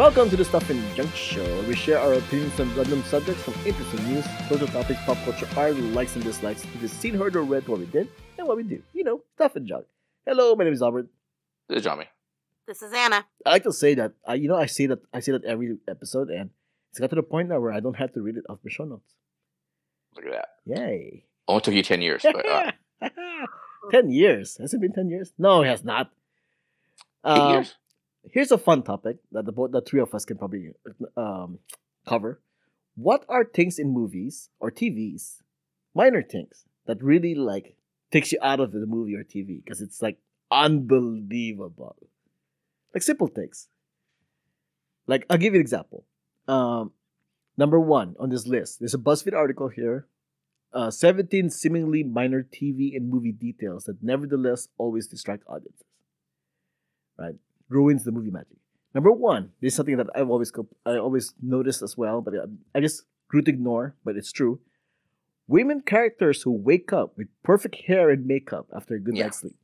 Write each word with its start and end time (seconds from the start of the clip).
Welcome 0.00 0.30
to 0.30 0.36
the 0.36 0.46
Stuff 0.46 0.70
and 0.70 0.80
Junk 0.96 1.14
Show. 1.14 1.44
where 1.44 1.68
We 1.68 1.76
share 1.76 1.98
our 1.98 2.14
opinions 2.14 2.58
on 2.58 2.74
random 2.74 3.02
subjects 3.02 3.42
from 3.42 3.52
interesting 3.66 4.02
news, 4.08 4.24
social 4.48 4.66
topics, 4.66 4.98
pop 5.04 5.18
culture, 5.24 5.46
our 5.58 5.72
likes 5.72 6.14
and 6.14 6.24
dislikes, 6.24 6.64
if 6.64 6.80
you've 6.80 6.90
seen, 6.90 7.12
heard, 7.12 7.36
or 7.36 7.42
read 7.42 7.68
what 7.68 7.80
we 7.80 7.84
did, 7.84 8.08
and 8.38 8.48
what 8.48 8.56
we 8.56 8.62
do. 8.62 8.82
You 8.94 9.04
know, 9.04 9.20
stuff 9.34 9.56
and 9.56 9.66
junk. 9.66 9.84
Hello, 10.24 10.54
my 10.56 10.64
name 10.64 10.72
is 10.72 10.80
Albert. 10.80 11.08
This 11.68 11.80
is 11.80 11.86
Jiaming. 11.86 12.06
This 12.66 12.80
is 12.80 12.94
Ana. 12.94 13.26
I 13.44 13.50
like 13.50 13.64
to 13.64 13.74
say 13.74 13.92
that 13.96 14.12
I, 14.26 14.36
you 14.36 14.48
know, 14.48 14.56
I 14.56 14.64
say 14.64 14.86
that 14.86 15.00
I 15.12 15.20
say 15.20 15.32
that 15.32 15.44
every 15.44 15.76
episode, 15.86 16.30
and 16.30 16.48
it's 16.88 16.98
got 16.98 17.10
to 17.10 17.16
the 17.16 17.22
point 17.22 17.50
now 17.50 17.60
where 17.60 17.72
I 17.72 17.80
don't 17.80 17.96
have 17.98 18.14
to 18.14 18.22
read 18.22 18.38
it 18.38 18.44
off 18.48 18.60
the 18.64 18.70
show 18.70 18.84
notes. 18.84 19.12
Look 20.16 20.24
at 20.24 20.32
that. 20.32 20.48
Yay! 20.64 21.24
Only 21.46 21.60
took 21.60 21.74
you 21.74 21.82
10 21.82 22.00
years, 22.00 22.22
but 22.24 22.48
uh, 22.48 22.72
ten 23.90 24.10
years 24.10 24.56
has 24.56 24.72
it 24.72 24.80
been 24.80 24.94
ten 24.94 25.10
years? 25.10 25.34
No, 25.36 25.60
it 25.60 25.66
has 25.66 25.84
not. 25.84 26.10
eight 27.26 27.30
Um, 27.32 27.52
years? 27.52 27.74
Here's 28.28 28.50
a 28.50 28.58
fun 28.58 28.82
topic 28.82 29.18
that 29.32 29.44
the 29.46 29.52
the 29.52 29.80
three 29.80 30.00
of 30.00 30.14
us 30.14 30.24
can 30.24 30.38
probably 30.38 30.72
um, 31.16 31.58
cover. 32.06 32.40
What 32.96 33.24
are 33.28 33.44
things 33.44 33.78
in 33.78 33.90
movies 33.90 34.50
or 34.58 34.70
TVs, 34.70 35.42
minor 35.94 36.22
things 36.22 36.64
that 36.86 37.02
really 37.02 37.34
like 37.34 37.76
takes 38.10 38.32
you 38.32 38.38
out 38.42 38.60
of 38.60 38.72
the 38.72 38.86
movie 38.86 39.14
or 39.14 39.24
TV 39.24 39.62
because 39.62 39.80
it's 39.80 40.02
like 40.02 40.18
unbelievable, 40.50 41.96
like 42.94 43.02
simple 43.02 43.28
things. 43.28 43.68
Like 45.06 45.24
I'll 45.30 45.38
give 45.38 45.54
you 45.54 45.60
an 45.60 45.64
example. 45.64 46.04
Um, 46.48 46.92
number 47.56 47.80
one 47.80 48.16
on 48.18 48.30
this 48.30 48.46
list, 48.46 48.80
there's 48.80 48.94
a 48.94 48.98
BuzzFeed 48.98 49.34
article 49.34 49.68
here. 49.68 50.06
Uh, 50.72 50.88
17 50.88 51.50
seemingly 51.50 52.04
minor 52.04 52.44
TV 52.44 52.94
and 52.94 53.10
movie 53.10 53.32
details 53.32 53.84
that 53.84 54.00
nevertheless 54.02 54.68
always 54.78 55.08
distract 55.08 55.42
audiences. 55.48 55.84
Right? 57.18 57.34
Ruins 57.70 58.04
the 58.04 58.12
movie 58.12 58.30
magic. 58.30 58.58
Number 58.94 59.10
one, 59.12 59.50
this 59.62 59.72
is 59.72 59.76
something 59.76 59.96
that 59.96 60.08
I've 60.14 60.28
always 60.28 60.52
I 60.84 60.96
always 60.98 61.32
noticed 61.40 61.80
as 61.80 61.96
well, 61.96 62.20
but 62.20 62.34
I, 62.34 62.78
I 62.78 62.80
just 62.80 63.04
grew 63.28 63.40
to 63.42 63.50
ignore, 63.50 63.94
but 64.04 64.16
it's 64.16 64.32
true. 64.32 64.60
Women 65.46 65.80
characters 65.80 66.42
who 66.42 66.52
wake 66.52 66.92
up 66.92 67.16
with 67.16 67.28
perfect 67.42 67.76
hair 67.86 68.10
and 68.10 68.26
makeup 68.26 68.66
after 68.74 68.94
a 68.94 69.00
good 69.00 69.16
Yeah. 69.16 69.24
night's 69.24 69.38
sleep. 69.40 69.56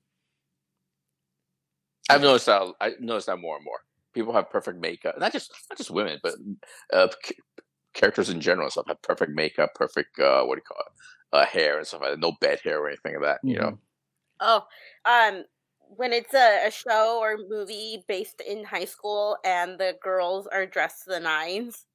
I've 2.09 2.21
noticed 2.23 2.47
that. 2.47 2.63
I 2.81 2.93
noticed 3.01 3.27
that 3.27 3.39
more 3.39 3.57
and 3.57 3.65
more. 3.65 3.81
People 4.15 4.33
have 4.33 4.49
perfect 4.51 4.81
makeup. 4.81 5.19
Not 5.19 5.33
just 5.33 5.53
not 5.69 5.77
just 5.77 5.91
women, 5.91 6.19
but 6.23 6.35
uh, 6.93 7.09
c- 7.25 7.35
characters 7.95 8.31
in 8.31 8.41
general 8.41 8.67
and 8.67 8.73
stuff 8.73 8.87
have 8.89 9.03
perfect 9.03 9.33
makeup, 9.33 9.71
perfect 9.75 10.19
uh, 10.19 10.45
what 10.45 10.55
do 10.55 10.61
you 10.61 10.63
call 10.63 10.79
it, 10.87 11.37
uh, 11.37 11.45
hair 11.47 11.79
and 11.79 11.87
stuff 11.87 12.01
like 12.01 12.13
that. 12.13 12.21
No 12.21 12.33
bed 12.41 12.61
hair 12.63 12.81
or 12.81 12.89
anything 12.89 13.17
of 13.17 13.23
that. 13.23 13.41
You 13.43 13.59
know. 13.59 13.79
Oh, 14.41 14.63
um, 15.05 15.45
when 15.89 16.13
it's 16.13 16.35
a, 16.35 16.67
a 16.67 16.71
show 16.71 17.19
or 17.21 17.37
movie 17.49 18.05
based 18.09 18.41
in 18.41 18.65
high 18.65 18.85
school 18.85 19.37
and 19.45 19.79
the 19.79 19.97
girls 20.03 20.47
are 20.47 20.67
dressed 20.67 21.05
to 21.05 21.11
the 21.11 21.21
nines, 21.21 21.87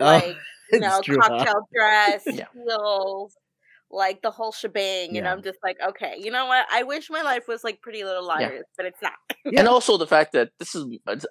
Oh, 0.00 0.04
like 0.04 0.36
you 0.72 0.80
know, 0.80 1.00
cocktail 1.02 1.68
dress, 1.74 2.24
Yeah. 2.32 2.46
heels, 2.54 3.34
like 3.90 4.22
the 4.22 4.30
whole 4.30 4.52
shebang, 4.52 5.16
and 5.16 5.26
I'm 5.26 5.42
just 5.42 5.58
like, 5.62 5.78
okay, 5.88 6.16
you 6.18 6.30
know 6.30 6.46
what? 6.46 6.66
I 6.70 6.82
wish 6.82 7.08
my 7.10 7.22
life 7.22 7.48
was 7.48 7.64
like 7.64 7.80
Pretty 7.80 8.04
Little 8.04 8.26
Liars, 8.26 8.64
but 8.76 8.86
it's 8.86 9.00
not. 9.02 9.14
Yeah. 9.44 9.60
And 9.60 9.68
also 9.68 9.96
the 9.96 10.06
fact 10.06 10.32
that 10.32 10.50
this 10.58 10.74
is, 10.74 10.84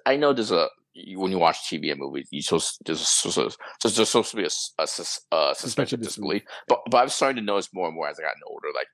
I 0.06 0.16
know 0.16 0.32
there's 0.32 0.50
a 0.50 0.68
when 1.14 1.30
you 1.30 1.38
watch 1.38 1.58
TV 1.70 1.92
and 1.92 2.00
movies, 2.00 2.28
you 2.32 2.42
supposed 2.42 2.78
there's 2.84 3.22
there's 3.22 3.56
there's 3.82 4.08
supposed 4.08 4.30
to 4.32 4.36
be 4.36 4.44
a, 4.44 4.86
sus- 4.86 5.20
uh, 5.30 5.54
suspension 5.54 6.00
of 6.00 6.04
disbelief. 6.04 6.42
But 6.66 6.80
but 6.90 6.98
I'm 6.98 7.08
starting 7.08 7.36
to 7.36 7.42
notice 7.42 7.68
more 7.72 7.86
and 7.86 7.94
more 7.94 8.08
as 8.08 8.18
I 8.18 8.22
gotten 8.22 8.42
older, 8.48 8.68
like 8.74 8.88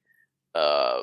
uh 0.55 1.01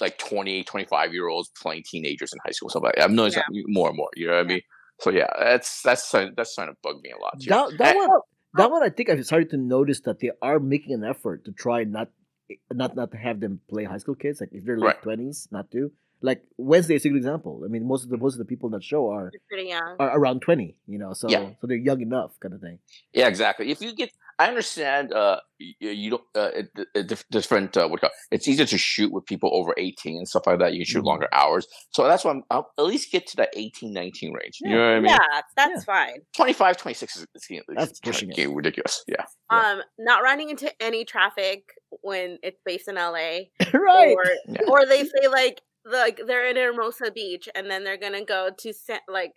like 0.00 0.18
20, 0.18 0.64
25 0.64 1.12
year 1.12 1.28
olds 1.28 1.50
playing 1.60 1.82
teenagers 1.84 2.32
in 2.32 2.38
high 2.44 2.50
school, 2.52 2.68
stuff 2.68 2.82
like. 2.82 2.98
I've 2.98 3.10
noticed 3.10 3.36
that 3.36 3.46
more 3.66 3.88
and 3.88 3.96
more. 3.96 4.10
You 4.16 4.26
know 4.28 4.34
what 4.34 4.44
I 4.44 4.48
mean? 4.48 4.62
So 5.00 5.10
yeah, 5.10 5.26
that's 5.38 5.82
that's 5.82 6.10
that's 6.36 6.54
kind 6.54 6.70
of 6.70 6.76
bugged 6.82 7.02
me 7.02 7.10
a 7.10 7.20
lot 7.20 7.40
too. 7.40 7.50
That, 7.50 7.70
that 7.78 7.96
And- 7.96 7.98
one, 7.98 8.08
oh, 8.12 8.22
that 8.54 8.66
oh. 8.66 8.68
one, 8.70 8.82
I 8.84 8.88
think 8.90 9.10
I've 9.10 9.24
started 9.26 9.50
to 9.50 9.56
notice 9.56 10.00
that 10.02 10.20
they 10.20 10.30
are 10.40 10.60
making 10.60 10.94
an 10.94 11.04
effort 11.04 11.44
to 11.46 11.52
try 11.52 11.84
not, 11.84 12.08
eh, 12.50 12.54
not 12.72 12.94
not 12.94 13.10
to 13.12 13.16
have 13.18 13.40
them 13.40 13.60
play 13.68 13.84
high 13.84 13.98
school 13.98 14.14
kids. 14.14 14.40
Like 14.40 14.50
if 14.52 14.64
they're 14.64 14.78
late 14.78 14.86
Right. 14.86 15.02
twenties, 15.02 15.48
not 15.50 15.70
to. 15.72 15.90
Like 16.22 16.42
Wednesday 16.56 16.94
is 16.94 17.04
a 17.04 17.08
good 17.10 17.16
example. 17.18 17.62
I 17.64 17.68
mean, 17.68 17.86
most 17.86 18.04
of 18.04 18.10
the 18.10 18.16
most 18.16 18.34
of 18.34 18.38
the 18.38 18.44
people 18.46 18.68
in 18.68 18.72
that 18.72 18.82
show 18.84 19.10
are 19.10 19.30
You're 19.32 19.40
pretty 19.48 19.68
young. 19.68 19.96
are 19.98 20.18
around 20.18 20.40
twenty. 20.40 20.76
You 20.86 20.98
know, 20.98 21.12
so 21.12 21.28
Yeah. 21.28 21.50
so 21.60 21.66
they're 21.66 21.76
young 21.76 22.00
enough, 22.00 22.38
kind 22.40 22.54
of 22.54 22.60
thing. 22.60 22.78
Yeah, 23.12 23.28
exactly. 23.28 23.70
If 23.70 23.82
you 23.82 23.94
get, 23.94 24.10
I 24.38 24.46
understand. 24.48 25.12
Uh, 25.12 25.40
you, 25.58 25.90
you 25.90 26.10
don't. 26.10 26.22
Uh, 26.34 26.50
it, 26.54 26.68
it, 26.94 27.24
different. 27.30 27.76
Uh, 27.76 27.88
what 27.88 28.00
call? 28.00 28.10
It's 28.30 28.48
easier 28.48 28.64
to 28.66 28.78
shoot 28.78 29.12
with 29.12 29.26
people 29.26 29.50
over 29.52 29.74
eighteen 29.76 30.16
and 30.16 30.26
stuff 30.26 30.46
like 30.46 30.60
that. 30.60 30.72
You 30.72 30.78
can 30.80 30.86
shoot 30.86 31.02
Mhm. 31.02 31.06
longer 31.06 31.28
hours. 31.32 31.66
So 31.90 32.04
that's 32.04 32.24
why 32.24 32.30
I'm. 32.30 32.42
I'll 32.50 32.70
at 32.78 32.84
least 32.86 33.12
get 33.12 33.26
to 33.28 33.36
that 33.36 33.50
18, 33.54 33.92
19 33.92 34.32
range. 34.32 34.58
You 34.62 34.70
Yeah. 34.70 34.76
know 34.76 34.82
what 34.82 34.90
I 34.96 35.00
mean? 35.00 35.10
yeah, 35.10 35.40
that's 35.56 35.84
fine. 35.84 36.20
25, 36.34 36.76
26 36.78 37.16
is, 37.16 37.22
is, 37.22 37.26
is 37.50 37.60
That's 37.68 38.00
kinda 38.00 38.12
pushing 38.18 38.30
it. 38.30 38.48
ridiculous. 38.54 39.04
Yeah. 39.06 39.16
Yeah. 39.52 39.58
Um, 39.72 39.82
not 39.98 40.22
running 40.22 40.48
into 40.50 40.72
any 40.82 41.04
traffic 41.04 41.64
when 42.00 42.38
it's 42.42 42.58
based 42.64 42.88
in 42.88 42.94
LA, 42.96 43.50
right. 43.74 44.14
or 44.16 44.24
Yeah. 44.48 44.60
or 44.68 44.86
they 44.86 45.04
say 45.04 45.28
like 45.30 45.60
like 45.84 46.20
they're 46.26 46.46
in 46.48 46.56
Hermosa 46.56 47.10
Beach 47.10 47.48
and 47.54 47.70
then 47.70 47.84
they're 47.84 47.96
gonna 47.98 48.24
go 48.24 48.50
to 48.58 48.72
like 49.08 49.34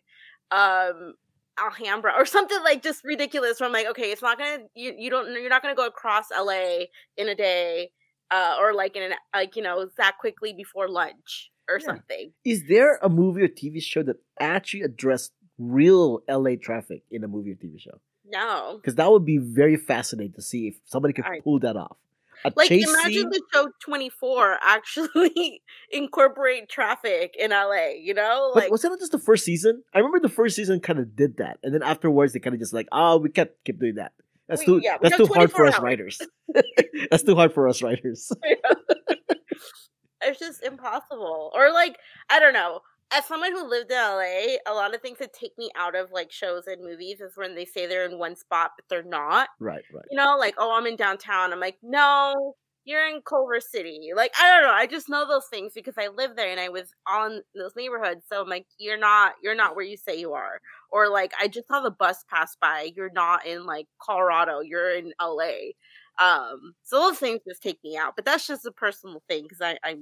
um 0.51 1.13
Alhambra 1.59 2.13
or 2.15 2.25
something 2.25 2.61
like 2.63 2.83
just 2.83 3.03
ridiculous. 3.03 3.59
Where 3.59 3.67
I'm 3.67 3.73
like, 3.73 3.87
okay, 3.87 4.11
it's 4.11 4.21
not 4.21 4.37
gonna 4.37 4.59
you 4.75 4.93
you 4.97 5.09
don't 5.09 5.31
you're 5.31 5.49
not 5.49 5.61
gonna 5.61 5.75
go 5.75 5.87
across 5.87 6.25
LA 6.31 6.85
in 7.17 7.27
a 7.29 7.35
day, 7.35 7.91
uh, 8.31 8.57
or 8.59 8.73
like 8.73 8.95
in 8.95 9.03
an 9.03 9.13
like 9.33 9.55
you 9.55 9.61
know 9.63 9.89
that 9.97 10.17
quickly 10.19 10.53
before 10.53 10.87
lunch 10.87 11.51
or 11.69 11.79
Yeah. 11.79 11.85
something. 11.87 12.31
Is 12.45 12.67
there 12.69 12.97
a 13.01 13.09
movie 13.09 13.41
or 13.43 13.47
TV 13.47 13.81
show 13.81 14.03
that 14.03 14.17
actually 14.39 14.83
addressed 14.83 15.33
real 15.57 16.21
LA 16.29 16.55
traffic 16.55 17.03
in 17.11 17.23
a 17.23 17.27
movie 17.27 17.51
or 17.51 17.55
TV 17.55 17.79
show? 17.79 17.99
No, 18.29 18.75
Because 18.77 18.95
that 18.95 19.09
would 19.09 19.23
be 19.25 19.37
very 19.37 19.77
fascinating 19.77 20.33
to 20.33 20.41
see 20.41 20.67
if 20.67 20.75
somebody 20.85 21.13
could 21.13 21.25
I- 21.25 21.39
pull 21.39 21.59
that 21.59 21.75
off. 21.77 21.97
A 22.45 22.53
like 22.55 22.71
imagine 22.71 23.29
the 23.29 23.41
show 23.53 23.69
24 23.83 24.57
actually 24.63 25.61
incorporate 25.91 26.69
traffic 26.69 27.35
in 27.37 27.51
LA. 27.51 27.93
You 27.99 28.13
know, 28.13 28.51
But 28.53 28.63
like 28.63 28.71
was 28.71 28.81
that 28.83 28.89
not 28.89 28.99
just 28.99 29.11
the 29.11 29.19
first 29.19 29.43
season? 29.45 29.83
I 29.93 29.99
remember 29.99 30.19
the 30.19 30.29
first 30.29 30.55
season 30.55 30.79
kind 30.79 30.99
of 30.99 31.15
did 31.15 31.37
that, 31.37 31.59
and 31.63 31.73
then 31.73 31.83
afterwards 31.83 32.33
they 32.33 32.39
kind 32.39 32.53
of 32.53 32.59
just 32.59 32.73
like, 32.73 32.87
oh, 32.91 33.17
we 33.17 33.29
can't 33.29 33.51
keep 33.65 33.79
doing 33.79 33.95
that. 33.95 34.13
That's 34.47 34.61
We- 34.61 34.65
too 34.65 34.81
yeah, 34.83 34.97
that's 35.01 35.17
too 35.17 35.25
hard 35.25 35.51
for 35.51 35.65
24 35.65 35.67
us 35.67 35.79
writers. 35.79 36.21
that's 37.11 37.23
too 37.23 37.35
hard 37.35 37.53
for 37.53 37.67
us 37.67 37.81
writers. 37.81 38.31
it's 40.21 40.39
just 40.39 40.63
impossible. 40.63 41.51
Or 41.53 41.71
like, 41.71 41.97
I 42.29 42.39
don't 42.39 42.53
know. 42.53 42.81
As 43.11 43.25
someone 43.25 43.51
who 43.51 43.67
lived 43.69 43.91
in 43.91 43.97
LA, 43.97 44.57
a 44.67 44.73
lot 44.73 44.93
of 44.93 45.01
things 45.01 45.19
that 45.19 45.33
take 45.33 45.57
me 45.57 45.69
out 45.75 45.95
of 45.95 46.11
like 46.11 46.31
shows 46.31 46.67
and 46.67 46.83
movies 46.83 47.21
is 47.21 47.33
when 47.35 47.55
they 47.55 47.65
say 47.65 47.85
they're 47.85 48.05
in 48.05 48.19
one 48.19 48.35
spot 48.35 48.71
but 48.75 48.85
they're 48.89 49.03
not. 49.03 49.49
right, 49.59 49.83
right. 49.93 50.05
You 50.11 50.17
know, 50.17 50.35
like, 50.37 50.55
oh, 50.57 50.77
I'm 50.77 50.85
in 50.87 50.95
downtown. 50.97 51.53
I'm 51.53 51.59
like, 51.59 51.77
no, 51.81 52.55
you're 52.83 53.07
in 53.07 53.21
Culver 53.21 53.59
City. 53.59 54.11
Like, 54.15 54.31
I 54.39 54.49
don't 54.49 54.63
know. 54.63 54.73
I 54.73 54.87
just 54.87 55.09
know 55.09 55.27
those 55.27 55.47
things 55.49 55.73
because 55.75 55.95
I 55.97 56.07
live 56.07 56.35
there 56.35 56.49
and 56.49 56.59
I 56.59 56.69
was 56.69 56.89
on 57.07 57.41
those 57.55 57.73
neighborhoods. 57.75 58.23
So 58.29 58.41
I'm 58.41 58.49
like, 58.49 58.65
you're 58.77 58.97
not, 58.97 59.33
you're 59.43 59.55
not 59.55 59.75
where 59.75 59.85
you 59.85 59.97
say 59.97 60.17
you 60.17 60.33
are. 60.33 60.59
Or 60.91 61.09
like, 61.09 61.33
I 61.39 61.47
just 61.49 61.67
saw 61.67 61.81
the 61.81 61.91
bus 61.91 62.23
pass 62.29 62.55
by. 62.61 62.91
You're 62.95 63.11
not 63.11 63.45
in 63.45 63.65
like 63.65 63.87
Colorado. 64.01 64.61
You're 64.61 64.95
in 64.95 65.11
LA. 65.21 65.73
Um, 66.19 66.73
so 66.83 66.99
those 66.99 67.19
things 67.19 67.41
just 67.47 67.61
take 67.61 67.79
me 67.83 67.97
out. 67.97 68.15
But 68.15 68.25
that's 68.25 68.47
just 68.47 68.65
a 68.65 68.71
personal 68.71 69.21
thing 69.27 69.43
because 69.43 69.61
I 69.61 69.77
I've 69.83 69.99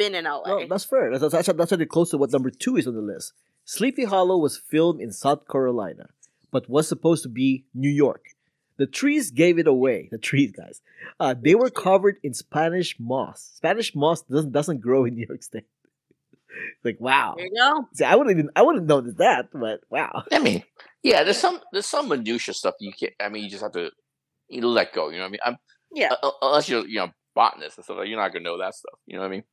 been 0.00 0.14
in 0.14 0.24
LA. 0.24 0.42
No, 0.46 0.66
that's 0.68 0.84
fair. 0.92 1.10
That's 1.10 1.32
that's 1.32 1.46
that's 1.48 1.72
actually 1.72 1.86
close 1.86 2.10
to 2.10 2.18
what 2.18 2.32
number 2.32 2.50
two 2.50 2.76
is 2.76 2.86
on 2.86 2.94
the 2.94 3.06
list. 3.12 3.32
Sleepy 3.64 4.04
Hollow 4.04 4.38
was 4.46 4.56
filmed 4.56 5.00
in 5.00 5.12
South 5.12 5.42
Carolina, 5.52 6.06
but 6.50 6.68
was 6.68 6.88
supposed 6.88 7.22
to 7.24 7.28
be 7.28 7.64
New 7.74 7.94
York. 8.04 8.24
The 8.80 8.86
trees 8.86 9.30
gave 9.30 9.58
it 9.58 9.66
away. 9.66 10.08
The 10.10 10.16
trees, 10.18 10.52
guys. 10.52 10.80
Uh, 11.22 11.34
they 11.46 11.54
were 11.54 11.68
covered 11.68 12.16
in 12.22 12.32
Spanish 12.32 12.96
moss. 12.98 13.50
Spanish 13.56 13.94
moss 13.94 14.22
doesn't 14.22 14.52
doesn't 14.52 14.80
grow 14.80 15.04
in 15.04 15.14
New 15.16 15.26
York 15.28 15.42
State. 15.42 15.68
like 16.84 16.98
wow. 16.98 17.34
there 17.36 17.46
you 17.46 17.54
go. 17.54 17.88
See, 17.92 18.04
I 18.04 18.16
wouldn't 18.16 18.32
even 18.36 18.50
I 18.56 18.62
wouldn't 18.62 18.86
notice 18.86 19.14
that, 19.18 19.50
but 19.52 19.80
wow. 19.90 20.24
I 20.32 20.38
mean, 20.38 20.64
yeah. 21.02 21.22
There's 21.24 21.38
some 21.38 21.60
there's 21.72 21.86
some 21.86 22.08
minutia 22.08 22.54
stuff 22.54 22.74
you 22.80 22.92
can't. 22.98 23.12
I 23.20 23.28
mean, 23.28 23.44
you 23.44 23.50
just 23.50 23.62
have 23.62 23.72
to 23.72 23.90
you 24.48 24.66
let 24.66 24.94
go. 24.94 25.10
You 25.10 25.18
know 25.18 25.24
what 25.24 25.28
I 25.28 25.30
mean? 25.32 25.40
I'm, 25.44 25.56
Yeah. 25.92 26.14
uh, 26.22 26.30
unless 26.40 26.68
you're 26.68 26.86
you 26.86 27.00
know 27.00 27.10
botanist 27.34 27.76
and 27.78 27.84
stuff, 27.84 27.98
like, 27.98 28.08
you're 28.08 28.18
not 28.18 28.32
gonna 28.32 28.44
know 28.44 28.58
that 28.58 28.74
stuff. 28.74 28.98
You 29.06 29.16
know 29.16 29.20
what 29.20 29.28
I 29.28 29.30
mean? 29.30 29.44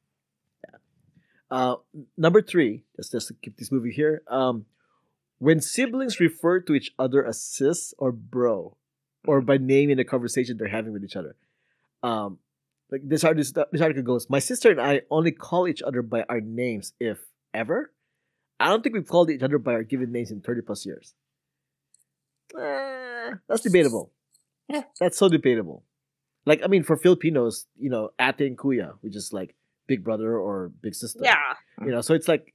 Uh, 1.50 1.76
number 2.18 2.42
three, 2.42 2.84
just 2.96 3.12
just 3.12 3.28
to 3.30 3.34
keep 3.34 3.58
this 3.58 3.72
movie 3.72 3.92
here. 3.92 4.22
Um, 4.28 4.66
when 5.40 5.62
siblings 5.62 6.20
refer 6.20 6.60
to 6.62 6.74
each 6.74 6.92
other 6.98 7.26
as 7.26 7.42
sis 7.42 7.94
or 7.98 8.12
bro, 8.12 8.76
or 9.26 9.42
by 9.42 9.58
name 9.58 9.90
in 9.90 10.00
a 10.00 10.04
conversation 10.04 10.58
they're 10.58 10.68
having 10.68 10.94
with 10.94 11.04
each 11.04 11.16
other. 11.16 11.36
Um, 12.04 12.40
like 12.92 13.02
this 13.04 13.24
article, 13.24 13.66
this 13.72 13.82
article 13.82 14.04
goes, 14.04 14.30
my 14.30 14.40
sister 14.40 14.72
and 14.72 14.80
I 14.80 15.02
only 15.12 15.32
call 15.32 15.68
each 15.68 15.82
other 15.82 16.02
by 16.02 16.24
our 16.30 16.40
names, 16.40 16.94
if 17.00 17.20
ever. 17.54 17.92
I 18.60 18.70
don't 18.70 18.82
think 18.82 18.96
we've 18.96 19.08
called 19.08 19.30
each 19.30 19.44
other 19.44 19.60
by 19.60 19.74
our 19.74 19.84
given 19.84 20.12
names 20.12 20.32
in 20.32 20.42
thirty 20.42 20.62
plus 20.62 20.86
years. 20.86 21.14
Eh, 22.58 23.34
that's 23.48 23.62
debatable. 23.62 24.12
Yeah. 24.70 24.84
That's 25.00 25.18
so 25.18 25.30
debatable. 25.30 25.84
Like, 26.46 26.62
I 26.62 26.68
mean, 26.68 26.84
for 26.84 26.98
Filipinos, 26.98 27.68
you 27.80 27.90
know, 27.90 28.10
ate 28.20 28.42
and 28.42 28.58
kuya, 28.58 28.96
which 29.00 29.16
is 29.16 29.32
like 29.32 29.56
big 29.88 30.04
brother 30.04 30.38
or 30.38 30.70
big 30.82 30.94
sister. 30.96 31.20
Yeah. 31.24 31.36
You 31.82 31.92
know, 31.92 32.02
so 32.02 32.14
it's 32.14 32.28
like 32.28 32.54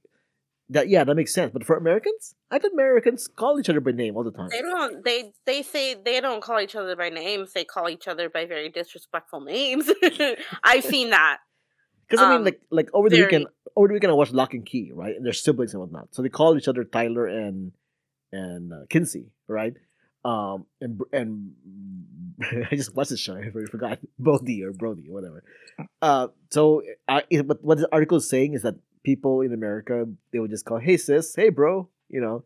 that 0.69 0.87
yeah, 0.87 1.03
that 1.03 1.15
makes 1.15 1.33
sense. 1.33 1.51
But 1.51 1.65
for 1.65 1.75
Americans, 1.75 2.35
I 2.49 2.59
think 2.59 2.73
Americans 2.73 3.27
call 3.27 3.59
each 3.59 3.69
other 3.69 3.81
by 3.81 3.91
name 3.91 4.15
all 4.15 4.23
the 4.23 4.31
time. 4.31 4.49
They 4.49 4.61
don't. 4.61 5.03
They 5.03 5.33
they 5.45 5.61
say 5.61 5.95
they 5.95 6.21
don't 6.21 6.41
call 6.41 6.59
each 6.59 6.75
other 6.75 6.95
by 6.95 7.09
names. 7.09 7.53
They 7.53 7.65
call 7.65 7.89
each 7.89 8.07
other 8.07 8.29
by 8.29 8.45
very 8.45 8.69
disrespectful 8.69 9.41
names. 9.41 9.91
I've 10.63 10.83
seen 10.83 11.09
that. 11.11 11.39
Because 12.07 12.23
I 12.23 12.29
mean, 12.29 12.37
Um, 12.39 12.45
like 12.45 12.61
like 12.69 12.89
over 12.93 13.09
the 13.09 13.17
very- 13.17 13.25
weekend, 13.27 13.47
over 13.75 13.87
the 13.87 13.93
weekend 13.95 14.11
I 14.11 14.15
watched 14.15 14.33
Locke 14.33 14.53
and 14.53 14.65
Key, 14.65 14.91
right? 14.93 15.15
And 15.15 15.25
they're 15.25 15.33
siblings 15.33 15.73
and 15.73 15.81
whatnot, 15.81 16.09
so 16.11 16.21
they 16.21 16.29
call 16.29 16.57
each 16.57 16.67
other 16.67 16.83
Tyler 16.83 17.27
and 17.27 17.71
and 18.31 18.71
uh, 18.73 18.85
Kinsey, 18.89 19.31
right? 19.47 19.73
Um, 20.25 20.65
and 20.79 21.01
and 21.11 21.53
I 22.71 22.75
just 22.75 22.95
watched 22.95 23.09
the 23.11 23.17
show. 23.17 23.33
I 23.33 23.37
already 23.49 23.67
forgot 23.71 23.99
Brody 24.19 24.63
or 24.63 24.71
Brody, 24.71 25.05
whatever. 25.09 25.43
Uh, 26.01 26.27
so 26.51 26.81
I, 27.07 27.23
it- 27.29 27.47
but 27.47 27.63
what 27.63 27.77
the 27.77 27.89
article 27.91 28.17
is 28.17 28.29
saying 28.29 28.53
is 28.53 28.61
that 28.63 28.75
people 29.03 29.41
in 29.41 29.53
America 29.53 30.05
they 30.31 30.39
would 30.39 30.51
just 30.51 30.65
call, 30.65 30.79
"Hey 30.79 30.97
sis," 30.97 31.35
"Hey 31.35 31.49
bro," 31.49 31.89
you 32.09 32.21
know. 32.21 32.43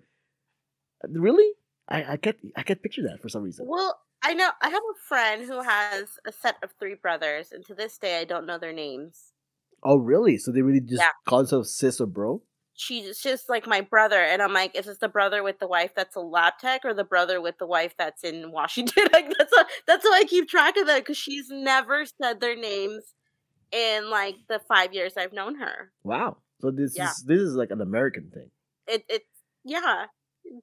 Really, 1.08 1.54
I 1.88 2.14
I 2.14 2.18
can't 2.18 2.38
I 2.56 2.64
can't 2.64 2.82
picture 2.82 3.04
that 3.04 3.22
for 3.22 3.30
some 3.30 3.44
reason. 3.44 3.66
Well, 3.68 4.00
I 4.24 4.34
know 4.34 4.50
I 4.62 4.70
have 4.70 4.82
a 4.84 5.00
friend 5.08 5.44
who 5.46 5.62
has 5.62 6.18
a 6.26 6.32
set 6.32 6.56
of 6.64 6.72
three 6.80 6.96
brothers, 6.96 7.52
and 7.52 7.64
to 7.68 7.76
this 7.76 7.98
day 7.98 8.20
I 8.20 8.24
don't 8.26 8.46
know 8.46 8.58
their 8.58 8.74
names. 8.74 9.34
Oh, 9.84 9.98
really? 9.98 10.38
So 10.38 10.52
they 10.52 10.64
really 10.64 10.82
just 10.82 11.04
Yeah. 11.04 11.10
call 11.28 11.40
themselves 11.40 11.74
sis 11.74 12.02
or 12.02 12.08
bro? 12.08 12.42
She's 12.80 13.20
just 13.20 13.50
like 13.50 13.66
my 13.66 13.82
brother, 13.82 14.22
and 14.22 14.40
I'm 14.40 14.54
like, 14.54 14.76
is 14.78 14.86
this 14.86 15.00
the 15.00 15.08
brother 15.08 15.42
with 15.42 15.58
the 15.58 15.68
wife 15.68 15.94
that's 15.96 16.16
a 16.16 16.20
lab 16.20 16.54
tech, 16.60 16.82
or 16.86 16.94
the 16.94 17.04
brother 17.04 17.42
with 17.42 17.58
the 17.58 17.66
wife 17.66 17.96
that's 17.98 18.24
in 18.24 18.52
Washington? 18.52 19.06
like 19.14 19.34
that's 19.36 19.52
how, 19.58 19.66
that's 19.88 20.06
how 20.06 20.14
I 20.14 20.24
keep 20.26 20.48
track 20.48 20.78
of 20.78 20.86
them 20.86 21.00
because 21.00 21.18
she's 21.18 21.50
never 21.50 22.06
said 22.06 22.40
their 22.40 22.56
names 22.56 23.04
in 23.72 24.10
like 24.12 24.36
the 24.48 24.60
five 24.60 24.94
years 24.94 25.18
I've 25.18 25.34
known 25.34 25.56
her. 25.56 25.92
Wow. 26.04 26.38
So 26.62 26.70
this 26.72 26.96
Yeah. 26.96 27.10
is 27.10 27.24
this 27.24 27.40
is 27.42 27.56
like 27.56 27.72
an 27.72 27.82
American 27.82 28.30
thing. 28.32 28.52
It 28.88 29.04
it 29.10 29.24
yeah, 29.66 30.06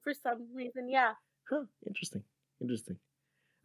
for 0.01 0.13
some 0.13 0.47
reason, 0.55 0.89
yeah. 0.89 1.13
Huh. 1.49 1.65
Interesting. 1.85 2.23
Interesting. 2.61 2.97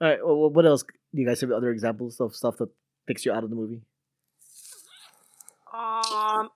All 0.00 0.08
right. 0.08 0.18
Well, 0.22 0.50
what 0.50 0.66
else? 0.66 0.82
Do 0.82 1.20
you 1.20 1.26
guys 1.26 1.40
have 1.40 1.52
other 1.52 1.70
examples 1.70 2.20
of 2.20 2.34
stuff 2.34 2.56
that 2.58 2.68
takes 3.06 3.24
you 3.24 3.32
out 3.32 3.44
of 3.44 3.50
the 3.50 3.56
movie? 3.56 3.82
Um. 5.72 6.48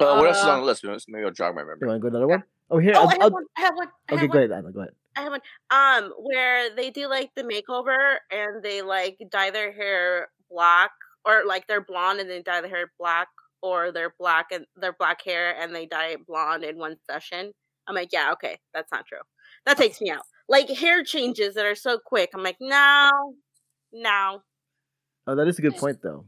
Uh, 0.00 0.16
what 0.16 0.28
else 0.28 0.38
is 0.38 0.44
uh, 0.44 0.50
on 0.50 0.60
the 0.60 0.66
list? 0.66 0.84
Maybe 1.08 1.24
I'll 1.24 1.30
jog 1.30 1.54
my 1.54 1.62
memory. 1.62 1.78
You 1.82 1.86
want 1.88 1.98
to 1.98 2.02
go 2.02 2.08
another 2.08 2.26
one? 2.28 2.44
Oh, 2.70 2.78
here. 2.78 2.92
Oh, 2.96 3.02
I'll- 3.02 3.08
I 3.08 3.12
have 3.12 3.22
I'll- 3.22 3.30
one. 3.30 3.44
I 3.56 3.60
have 3.60 3.74
one. 3.76 3.88
I 4.08 4.12
okay, 4.14 4.20
have 4.22 4.30
go 4.30 4.38
one. 4.38 4.50
ahead, 4.50 4.58
Ana. 4.64 4.72
Go 4.72 4.80
ahead. 4.80 4.94
I 5.16 5.20
have 5.22 5.32
one. 5.32 5.40
Um, 5.70 6.12
where 6.18 6.74
they 6.74 6.90
do 6.90 7.08
like 7.08 7.30
the 7.36 7.42
makeover 7.44 8.16
and 8.30 8.62
they 8.62 8.82
like 8.82 9.18
dye 9.30 9.50
their 9.50 9.72
hair 9.72 10.28
black, 10.50 10.90
or 11.24 11.42
like 11.46 11.66
they're 11.66 11.80
blonde 11.80 12.20
and 12.20 12.28
they 12.28 12.42
dye 12.42 12.60
their 12.60 12.70
hair 12.70 12.92
black, 12.98 13.28
or 13.62 13.92
they're 13.92 14.14
black 14.18 14.46
and 14.52 14.66
they're 14.76 14.92
black 14.98 15.22
hair 15.24 15.54
and 15.60 15.74
they 15.74 15.86
dye 15.86 16.08
it 16.08 16.26
blonde 16.26 16.64
in 16.64 16.76
one 16.78 16.96
session. 17.08 17.52
I'm 17.86 17.94
like, 17.94 18.12
yeah, 18.12 18.32
okay, 18.32 18.58
that's 18.74 18.90
not 18.92 19.06
true. 19.06 19.18
That 19.64 19.76
takes 19.78 20.00
me 20.00 20.10
out. 20.10 20.22
Like 20.48 20.68
hair 20.68 21.02
changes 21.04 21.54
that 21.54 21.64
are 21.64 21.74
so 21.76 21.98
quick. 22.04 22.30
I'm 22.34 22.42
like, 22.42 22.56
no, 22.60 23.34
no. 23.92 24.42
Oh, 25.28 25.34
that 25.34 25.48
is 25.48 25.58
a 25.58 25.62
good 25.62 25.76
point, 25.76 25.98
though. 26.02 26.24